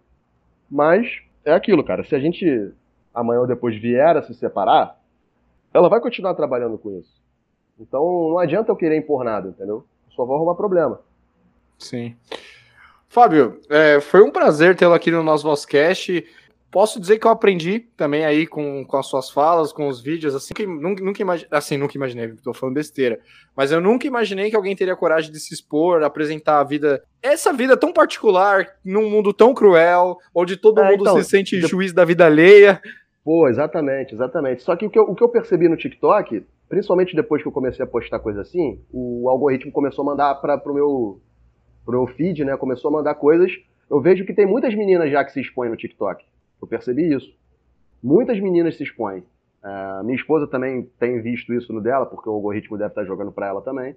Mas 0.71 1.21
é 1.43 1.53
aquilo, 1.53 1.83
cara, 1.83 2.03
se 2.03 2.15
a 2.15 2.19
gente 2.19 2.71
amanhã 3.13 3.41
ou 3.41 3.47
depois 3.47 3.75
vier 3.79 4.17
a 4.17 4.21
se 4.21 4.33
separar, 4.33 4.99
ela 5.73 5.89
vai 5.89 5.99
continuar 5.99 6.33
trabalhando 6.33 6.77
com 6.77 6.97
isso. 6.97 7.21
Então 7.79 8.29
não 8.29 8.39
adianta 8.39 8.71
eu 8.71 8.75
querer 8.75 8.97
impor 8.97 9.23
nada, 9.23 9.49
entendeu? 9.49 9.85
Eu 10.07 10.15
só 10.15 10.25
vou 10.25 10.35
arrumar 10.35 10.55
problema. 10.55 10.99
Sim. 11.77 12.15
Fábio, 13.07 13.59
é, 13.69 14.01
foi 14.01 14.21
um 14.21 14.31
prazer 14.31 14.75
tê-lo 14.75 14.93
aqui 14.93 15.11
no 15.11 15.23
nosso 15.23 15.43
Vozcast 15.43 16.25
posso 16.75 16.99
dizer 16.99 17.19
que 17.19 17.25
eu 17.25 17.31
aprendi 17.31 17.79
também 17.95 18.25
aí 18.25 18.45
com, 18.45 18.83
com 18.83 18.97
as 18.97 19.07
suas 19.07 19.29
falas, 19.29 19.71
com 19.71 19.87
os 19.87 20.01
vídeos, 20.01 20.35
assim, 20.35 20.53
que 20.53 20.67
nunca, 20.67 21.01
nunca 21.01 21.21
imaginei, 21.21 21.47
assim, 21.49 21.77
nunca 21.77 21.95
imaginei, 21.95 22.33
tô 22.43 22.53
falando 22.53 22.75
besteira, 22.75 23.17
mas 23.55 23.71
eu 23.71 23.79
nunca 23.79 24.05
imaginei 24.05 24.49
que 24.49 24.57
alguém 24.57 24.75
teria 24.75 24.93
coragem 24.93 25.31
de 25.31 25.39
se 25.39 25.53
expor, 25.53 26.03
apresentar 26.03 26.59
a 26.59 26.65
vida, 26.65 27.01
essa 27.23 27.53
vida 27.53 27.77
tão 27.77 27.93
particular, 27.93 28.67
num 28.83 29.09
mundo 29.09 29.31
tão 29.31 29.53
cruel, 29.53 30.17
onde 30.35 30.57
todo 30.57 30.81
é, 30.81 30.91
mundo 30.91 31.03
então, 31.03 31.15
se 31.15 31.29
sente 31.29 31.57
de... 31.57 31.65
juiz 31.65 31.93
da 31.93 32.03
vida 32.03 32.25
alheia. 32.25 32.81
Pô, 33.23 33.47
exatamente, 33.47 34.13
exatamente. 34.13 34.61
Só 34.61 34.75
que 34.75 34.85
o 34.85 34.89
que, 34.89 34.99
eu, 34.99 35.03
o 35.03 35.15
que 35.15 35.23
eu 35.23 35.29
percebi 35.29 35.69
no 35.69 35.77
TikTok, 35.77 36.45
principalmente 36.67 37.15
depois 37.15 37.41
que 37.41 37.47
eu 37.47 37.53
comecei 37.53 37.85
a 37.85 37.87
postar 37.87 38.19
coisa 38.19 38.41
assim, 38.41 38.81
o 38.91 39.29
algoritmo 39.29 39.71
começou 39.71 40.01
a 40.01 40.07
mandar 40.07 40.35
para 40.41 40.57
pro 40.57 40.73
meu, 40.73 41.21
pro 41.85 41.99
meu 41.99 42.07
feed, 42.17 42.43
né, 42.43 42.57
começou 42.57 42.89
a 42.89 42.91
mandar 42.91 43.15
coisas, 43.15 43.49
eu 43.89 44.01
vejo 44.01 44.25
que 44.25 44.33
tem 44.33 44.45
muitas 44.45 44.75
meninas 44.75 45.09
já 45.09 45.23
que 45.23 45.31
se 45.31 45.39
expõem 45.39 45.69
no 45.69 45.77
TikTok. 45.77 46.21
Eu 46.61 46.67
percebi 46.67 47.13
isso. 47.13 47.33
Muitas 48.01 48.39
meninas 48.39 48.77
se 48.77 48.83
expõem. 48.83 49.19
Uh, 49.63 50.03
minha 50.03 50.15
esposa 50.15 50.47
também 50.47 50.83
tem 50.99 51.21
visto 51.21 51.53
isso 51.53 51.73
no 51.73 51.81
dela, 51.81 52.05
porque 52.05 52.29
o 52.29 52.33
algoritmo 52.33 52.77
deve 52.77 52.91
estar 52.91 53.03
jogando 53.03 53.31
para 53.31 53.47
ela 53.47 53.61
também. 53.61 53.95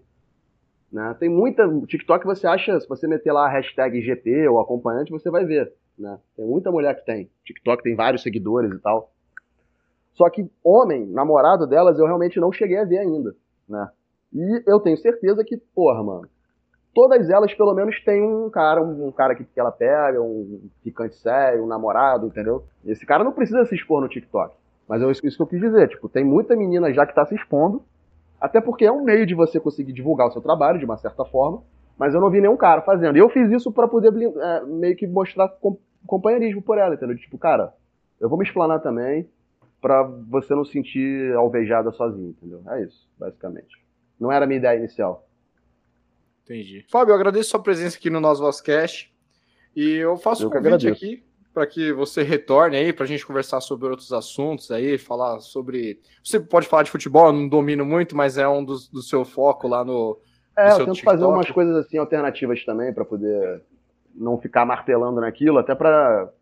Né? 0.91 1.15
Tem 1.21 1.29
muita. 1.29 1.69
TikTok 1.87 2.25
você 2.25 2.47
acha, 2.47 2.81
se 2.81 2.89
você 2.89 3.07
meter 3.07 3.33
lá 3.33 3.47
a 3.47 3.51
hashtag 3.51 4.01
GP 4.01 4.49
ou 4.49 4.61
acompanhante, 4.61 5.11
você 5.11 5.31
vai 5.31 5.45
ver. 5.45 5.73
Né? 5.99 6.19
Tem 6.37 6.47
muita 6.47 6.71
mulher 6.71 6.95
que 6.95 7.05
tem. 7.05 7.31
TikTok 7.45 7.83
tem 7.83 7.95
vários 7.95 8.23
seguidores 8.23 8.73
e 8.73 8.79
tal. 8.79 9.13
Só 10.15 10.29
que 10.31 10.51
homem, 10.65 11.07
namorado 11.07 11.67
delas, 11.67 11.99
eu 11.99 12.07
realmente 12.07 12.41
não 12.41 12.51
cheguei 12.51 12.79
a 12.79 12.85
ver 12.85 12.99
ainda. 12.99 13.37
Né? 13.69 13.89
E 14.33 14.63
eu 14.67 14.81
tenho 14.81 14.97
certeza 14.97 15.45
que, 15.45 15.57
porra, 15.75 16.03
mano, 16.03 16.29
todas 16.99 17.31
elas, 17.31 17.55
pelo 17.55 17.73
menos, 17.75 18.03
têm 18.03 18.21
um 18.21 18.51
cara, 18.51 18.83
um, 18.83 19.13
cara 19.13 19.33
que, 19.33 19.45
que 19.45 19.61
ela 19.61 19.71
pega, 19.71 20.21
um 20.21 20.69
ficante 20.83 21.15
sério, 21.15 21.63
um 21.63 21.67
namorado, 21.69 22.27
entendeu? 22.27 22.65
Esse 22.85 23.07
cara 23.07 23.23
não 23.23 23.31
precisa 23.31 23.65
se 23.67 23.77
expor 23.77 24.01
no 24.01 24.09
TikTok. 24.09 24.53
Mas 24.89 25.01
é 25.01 25.09
isso 25.09 25.37
que 25.37 25.41
eu 25.41 25.47
quis 25.47 25.61
dizer, 25.61 25.91
tipo, 25.91 26.09
tem 26.09 26.25
muita 26.25 26.57
menina 26.57 26.93
já 26.93 27.07
que 27.07 27.15
tá 27.15 27.25
se 27.25 27.37
expondo, 27.37 27.85
até 28.41 28.61
porque 28.61 28.85
é 28.85 28.91
um 28.91 29.05
meio 29.05 29.25
de 29.25 29.33
você 29.33 29.61
conseguir 29.61 29.93
divulgar 29.93 30.27
o 30.27 30.33
seu 30.33 30.43
trabalho, 30.43 30.81
de 30.81 30.85
uma 30.85 30.97
certa 30.97 31.25
forma, 31.25 31.63
mas 31.97 32.15
eu 32.15 32.21
não 32.21 32.31
vi 32.31 32.41
nenhum 32.41 32.57
cara 32.57 32.83
fazendo. 32.83 33.15
E 33.15 33.21
eu 33.21 33.29
fiz 33.29 33.49
isso 33.53 33.71
para 33.71 33.87
poder 33.87 34.13
é, 34.13 34.65
meio 34.65 34.97
que 34.97 35.07
mostrar 35.07 35.53
companheirismo 36.05 36.63
por 36.63 36.79
ela, 36.79 36.97
entendeu? 36.97 37.17
Tipo, 37.17 37.39
cara, 37.39 37.73
eu 38.21 38.29
vou 38.29 38.37
me 38.37 38.45
explanar 38.45 38.81
também 38.81 39.29
para 39.81 40.03
você 40.03 40.53
não 40.53 40.65
sentir 40.65 41.33
alvejada 41.37 41.93
sozinho, 41.93 42.31
entendeu? 42.31 42.61
É 42.71 42.83
isso, 42.83 43.09
basicamente. 43.17 43.87
Não 44.19 44.33
era 44.33 44.47
a 44.47 44.49
minha 44.49 44.59
ideia 44.59 44.77
inicial. 44.77 45.28
Entendi. 46.49 46.85
Fábio, 46.89 47.13
eu 47.13 47.17
agradeço 47.17 47.51
sua 47.51 47.63
presença 47.63 47.99
aqui 47.99 48.09
no 48.09 48.21
nosso 48.21 48.41
Vozcast. 48.41 49.13
E 49.77 49.97
eu 49.97 50.17
faço 50.17 50.45
eu 50.45 50.49
um 50.49 50.51
convite 50.51 50.89
aqui 50.89 51.23
para 51.53 51.67
que 51.67 51.93
você 51.93 52.23
retorne 52.23 52.77
aí 52.77 52.93
para 52.93 53.05
a 53.05 53.07
gente 53.07 53.27
conversar 53.27 53.61
sobre 53.61 53.89
outros 53.89 54.13
assuntos 54.13 54.71
aí, 54.71 54.97
falar 54.97 55.41
sobre. 55.41 56.01
Você 56.25 56.41
pode 56.41 56.67
falar 56.67 56.85
de 56.85 56.91
futebol, 56.91 57.27
eu 57.27 57.33
não 57.33 57.49
domino 57.49 57.85
muito, 57.85 58.17
mas 58.17 58.39
é 58.39 58.49
um 58.49 58.65
dos, 58.65 58.89
do 58.89 59.03
seu 59.03 59.25
foco 59.25 59.69
lá 59.69 59.85
no. 59.85 60.19
É, 60.57 60.65
no 60.65 60.71
eu 60.71 60.77
tento 60.79 60.95
TikTok. 60.95 61.05
fazer 61.05 61.25
umas 61.25 61.51
coisas 61.51 61.77
assim 61.77 61.99
alternativas 61.99 62.65
também 62.65 62.93
para 62.95 63.05
poder 63.05 63.63
não 64.15 64.39
ficar 64.39 64.65
martelando 64.65 65.21
naquilo, 65.21 65.59
até 65.59 65.75
para 65.75 66.33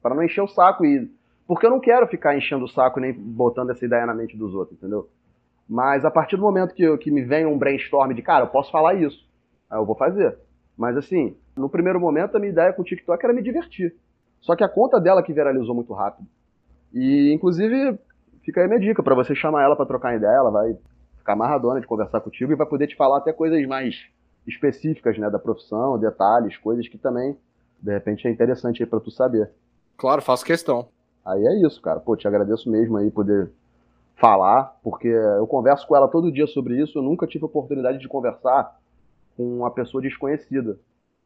para 0.00 0.14
não 0.14 0.22
encher 0.22 0.42
o 0.42 0.48
saco 0.48 0.84
e 0.84 1.10
porque 1.46 1.66
eu 1.66 1.70
não 1.70 1.80
quero 1.80 2.06
ficar 2.06 2.36
enchendo 2.36 2.66
o 2.66 2.68
saco 2.68 3.00
nem 3.00 3.12
botando 3.12 3.70
essa 3.70 3.84
ideia 3.84 4.06
na 4.06 4.14
mente 4.14 4.36
dos 4.36 4.54
outros, 4.54 4.78
entendeu? 4.78 5.08
Mas 5.68 6.04
a 6.04 6.10
partir 6.10 6.36
do 6.36 6.42
momento 6.42 6.74
que, 6.74 6.96
que 6.98 7.10
me 7.10 7.22
vem 7.22 7.46
um 7.46 7.58
brainstorm 7.58 8.12
de, 8.12 8.22
cara, 8.22 8.44
eu 8.44 8.48
posso 8.48 8.70
falar 8.70 8.94
isso, 8.94 9.26
aí 9.70 9.78
eu 9.78 9.86
vou 9.86 9.96
fazer. 9.96 10.36
Mas 10.76 10.96
assim, 10.96 11.36
no 11.56 11.68
primeiro 11.68 11.98
momento 11.98 12.36
a 12.36 12.40
minha 12.40 12.52
ideia 12.52 12.72
com 12.72 12.82
o 12.82 12.84
TikTok 12.84 13.24
era 13.24 13.32
me 13.32 13.42
divertir. 13.42 13.94
Só 14.40 14.54
que 14.54 14.64
a 14.64 14.68
conta 14.68 15.00
dela 15.00 15.22
que 15.22 15.32
viralizou 15.32 15.74
muito 15.74 15.94
rápido. 15.94 16.28
E 16.92 17.32
inclusive, 17.32 17.98
fica 18.44 18.60
aí 18.60 18.68
minha 18.68 18.80
dica 18.80 19.02
para 19.02 19.14
você 19.14 19.34
chamar 19.34 19.62
ela 19.62 19.74
para 19.74 19.86
trocar 19.86 20.14
ideia, 20.14 20.36
ela 20.36 20.50
vai 20.50 20.76
ficar 21.16 21.32
amarradona 21.32 21.80
de 21.80 21.86
conversar 21.86 22.20
contigo 22.20 22.52
e 22.52 22.56
vai 22.56 22.66
poder 22.66 22.86
te 22.86 22.96
falar 22.96 23.18
até 23.18 23.32
coisas 23.32 23.66
mais 23.66 24.06
específicas, 24.46 25.16
né, 25.18 25.30
da 25.30 25.38
profissão, 25.38 25.98
detalhes, 25.98 26.56
coisas 26.58 26.86
que 26.86 26.98
também 26.98 27.36
de 27.80 27.92
repente 27.92 28.28
é 28.28 28.30
interessante 28.30 28.82
aí 28.82 28.88
para 28.88 29.00
tu 29.00 29.10
saber. 29.10 29.50
Claro, 29.96 30.20
faço 30.20 30.44
questão. 30.44 30.88
Aí 31.24 31.42
é 31.46 31.66
isso, 31.66 31.80
cara. 31.80 32.00
Pô, 32.00 32.16
te 32.16 32.28
agradeço 32.28 32.70
mesmo 32.70 32.98
aí 32.98 33.10
poder 33.10 33.50
falar, 34.16 34.78
porque 34.82 35.08
eu 35.08 35.46
converso 35.46 35.86
com 35.86 35.96
ela 35.96 36.08
todo 36.08 36.32
dia 36.32 36.46
sobre 36.46 36.80
isso, 36.80 36.98
eu 36.98 37.02
nunca 37.02 37.26
tive 37.26 37.44
oportunidade 37.44 37.98
de 37.98 38.08
conversar 38.08 38.78
com 39.36 39.58
uma 39.58 39.70
pessoa 39.70 40.02
desconhecida. 40.02 40.78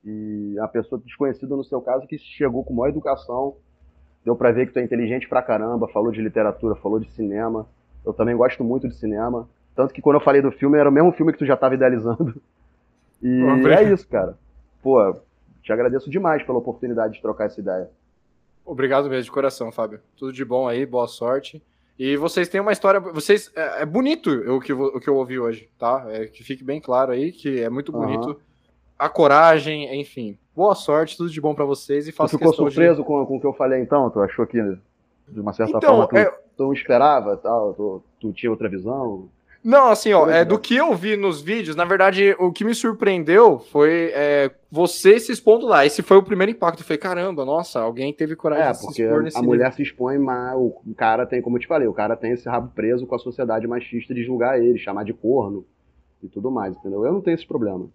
E 0.04 0.56
a 0.60 0.68
pessoa 0.68 1.00
desconhecida, 1.04 1.54
no 1.54 1.64
seu 1.64 1.80
caso, 1.80 2.06
que 2.06 2.18
chegou 2.18 2.64
com 2.64 2.74
maior 2.74 2.88
educação, 2.88 3.56
deu 4.24 4.34
pra 4.34 4.52
ver 4.52 4.66
que 4.66 4.72
tu 4.72 4.78
é 4.78 4.82
inteligente 4.82 5.28
pra 5.28 5.42
caramba, 5.42 5.88
falou 5.88 6.10
de 6.10 6.22
literatura, 6.22 6.74
falou 6.76 6.98
de 6.98 7.10
cinema. 7.10 7.66
Eu 8.04 8.12
também 8.12 8.36
gosto 8.36 8.64
muito 8.64 8.88
de 8.88 8.94
cinema. 8.94 9.48
Tanto 9.74 9.92
que 9.92 10.00
quando 10.00 10.16
eu 10.16 10.24
falei 10.24 10.40
do 10.40 10.50
filme, 10.50 10.78
era 10.78 10.88
o 10.88 10.92
mesmo 10.92 11.12
filme 11.12 11.32
que 11.32 11.38
tu 11.38 11.46
já 11.46 11.56
tava 11.56 11.74
idealizando. 11.74 12.40
E 13.20 13.42
é 13.66 13.82
isso, 13.82 14.06
cara. 14.06 14.38
Pô, 14.80 15.12
te 15.60 15.72
agradeço 15.72 16.08
demais 16.08 16.40
pela 16.44 16.58
oportunidade 16.58 17.14
de 17.14 17.20
trocar 17.20 17.46
essa 17.46 17.60
ideia. 17.60 17.90
Obrigado 18.64 19.10
mesmo, 19.10 19.24
de 19.24 19.30
coração, 19.32 19.72
Fábio. 19.72 19.98
Tudo 20.16 20.32
de 20.32 20.44
bom 20.44 20.68
aí, 20.68 20.86
boa 20.86 21.08
sorte. 21.08 21.60
E 21.98 22.16
vocês 22.16 22.48
têm 22.48 22.60
uma 22.60 22.72
história. 22.72 23.00
Vocês 23.00 23.50
é, 23.56 23.82
é 23.82 23.86
bonito 23.86 24.30
o 24.30 24.60
que, 24.60 24.72
o 24.72 25.00
que 25.00 25.08
eu 25.08 25.16
ouvi 25.16 25.38
hoje, 25.38 25.68
tá? 25.78 26.06
É, 26.08 26.26
que 26.26 26.44
fique 26.44 26.62
bem 26.62 26.80
claro 26.80 27.10
aí 27.10 27.32
que 27.32 27.60
é 27.60 27.68
muito 27.68 27.90
bonito. 27.90 28.28
Uhum. 28.28 28.36
A 28.96 29.08
coragem, 29.08 30.00
enfim. 30.00 30.38
Boa 30.54 30.74
sorte, 30.74 31.16
tudo 31.16 31.30
de 31.30 31.40
bom 31.40 31.54
para 31.54 31.64
vocês 31.64 32.06
e 32.06 32.12
faço 32.12 32.36
Tu 32.36 32.38
ficou 32.38 32.52
surpreso 32.52 33.02
de... 33.02 33.06
com, 33.06 33.24
com 33.26 33.36
o 33.36 33.40
que 33.40 33.46
eu 33.46 33.52
falei 33.52 33.80
então? 33.80 34.08
Tu 34.10 34.20
achou 34.20 34.46
que 34.46 34.60
de 35.28 35.40
uma 35.40 35.52
certa 35.52 35.76
então, 35.76 35.90
forma 35.90 36.08
tu, 36.08 36.16
é... 36.16 36.30
tu 36.56 36.64
não 36.64 36.72
esperava, 36.72 37.36
tal? 37.36 37.74
Tu, 37.74 38.02
tu 38.20 38.32
tinha 38.32 38.50
outra 38.50 38.68
visão? 38.68 39.28
Não, 39.62 39.90
assim, 39.90 40.12
ó, 40.12 40.30
é, 40.30 40.44
do 40.44 40.58
que 40.58 40.76
eu 40.76 40.94
vi 40.94 41.16
nos 41.16 41.42
vídeos, 41.42 41.74
na 41.74 41.84
verdade, 41.84 42.34
o 42.38 42.52
que 42.52 42.64
me 42.64 42.74
surpreendeu 42.74 43.58
foi 43.58 44.12
é, 44.14 44.50
você 44.70 45.18
se 45.18 45.32
expondo 45.32 45.66
lá. 45.66 45.84
Esse 45.84 46.00
foi 46.00 46.16
o 46.16 46.22
primeiro 46.22 46.52
impacto. 46.52 46.80
Eu 46.80 46.84
falei, 46.84 46.98
caramba, 46.98 47.44
nossa, 47.44 47.80
alguém 47.80 48.12
teve 48.12 48.36
coragem 48.36 48.66
é, 48.66 48.70
de 48.70 48.78
se 48.78 49.02
expor 49.02 49.22
nesse 49.22 49.36
a 49.36 49.40
nível. 49.40 49.54
mulher 49.54 49.72
se 49.72 49.82
expõe, 49.82 50.18
mas 50.18 50.54
o 50.56 50.94
cara 50.96 51.26
tem, 51.26 51.42
como 51.42 51.56
eu 51.56 51.60
te 51.60 51.66
falei, 51.66 51.88
o 51.88 51.92
cara 51.92 52.16
tem 52.16 52.32
esse 52.32 52.48
rabo 52.48 52.72
preso 52.74 53.06
com 53.06 53.14
a 53.14 53.18
sociedade 53.18 53.66
machista 53.66 54.14
de 54.14 54.22
julgar 54.22 54.62
ele, 54.62 54.78
chamar 54.78 55.04
de 55.04 55.12
corno 55.12 55.66
e 56.22 56.28
tudo 56.28 56.50
mais, 56.50 56.76
entendeu? 56.76 57.04
Eu 57.04 57.12
não 57.12 57.20
tenho 57.20 57.34
esse 57.34 57.46
problema. 57.46 57.88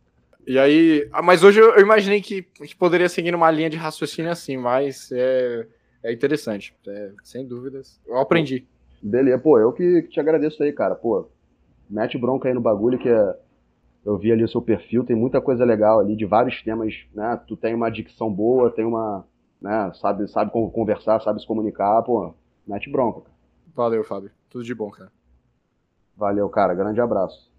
E 0.45 0.59
aí, 0.59 1.07
ah, 1.13 1.21
mas 1.21 1.43
hoje 1.43 1.61
eu 1.61 1.79
imaginei 1.79 2.21
que, 2.21 2.41
que 2.41 2.75
poderia 2.75 3.07
seguir 3.07 3.31
numa 3.31 3.49
linha 3.49 3.69
de 3.69 3.77
raciocínio 3.77 4.29
assim, 4.29 4.57
mas 4.57 5.09
é, 5.13 5.65
é 6.03 6.11
interessante, 6.11 6.75
é, 6.85 7.11
sem 7.23 7.47
dúvidas. 7.47 8.01
Eu 8.05 8.17
aprendi. 8.17 8.67
Beleza, 9.01 9.39
pô, 9.39 9.57
eu 9.57 9.71
que, 9.71 10.01
que 10.03 10.09
te 10.09 10.19
agradeço 10.19 10.61
aí, 10.61 10.73
cara, 10.73 10.95
pô 10.95 11.29
mete 11.89 12.17
bronca 12.17 12.47
aí 12.47 12.53
no 12.53 12.61
bagulho 12.61 12.99
que 12.99 13.09
é, 13.09 13.39
eu 14.05 14.17
vi 14.17 14.31
ali 14.31 14.43
o 14.43 14.47
seu 14.47 14.61
perfil, 14.61 15.03
tem 15.03 15.15
muita 15.15 15.41
coisa 15.41 15.63
legal 15.63 15.99
ali 15.99 16.15
de 16.15 16.25
vários 16.25 16.61
temas, 16.61 16.93
né? 17.13 17.39
Tu 17.47 17.55
tem 17.55 17.73
uma 17.73 17.89
dicção 17.89 18.31
boa, 18.31 18.71
tem 18.71 18.85
uma, 18.85 19.25
né, 19.61 19.91
sabe, 19.95 20.27
sabe 20.27 20.51
conversar, 20.51 21.21
sabe 21.21 21.39
se 21.39 21.47
comunicar, 21.47 22.01
pô, 22.03 22.33
mete 22.67 22.91
bronca. 22.91 23.21
Valeu, 23.73 24.03
Fábio. 24.03 24.31
Tudo 24.49 24.63
de 24.63 24.75
bom, 24.75 24.91
cara. 24.91 25.11
Valeu, 26.15 26.47
cara. 26.49 26.75
Grande 26.75 27.01
abraço. 27.01 27.51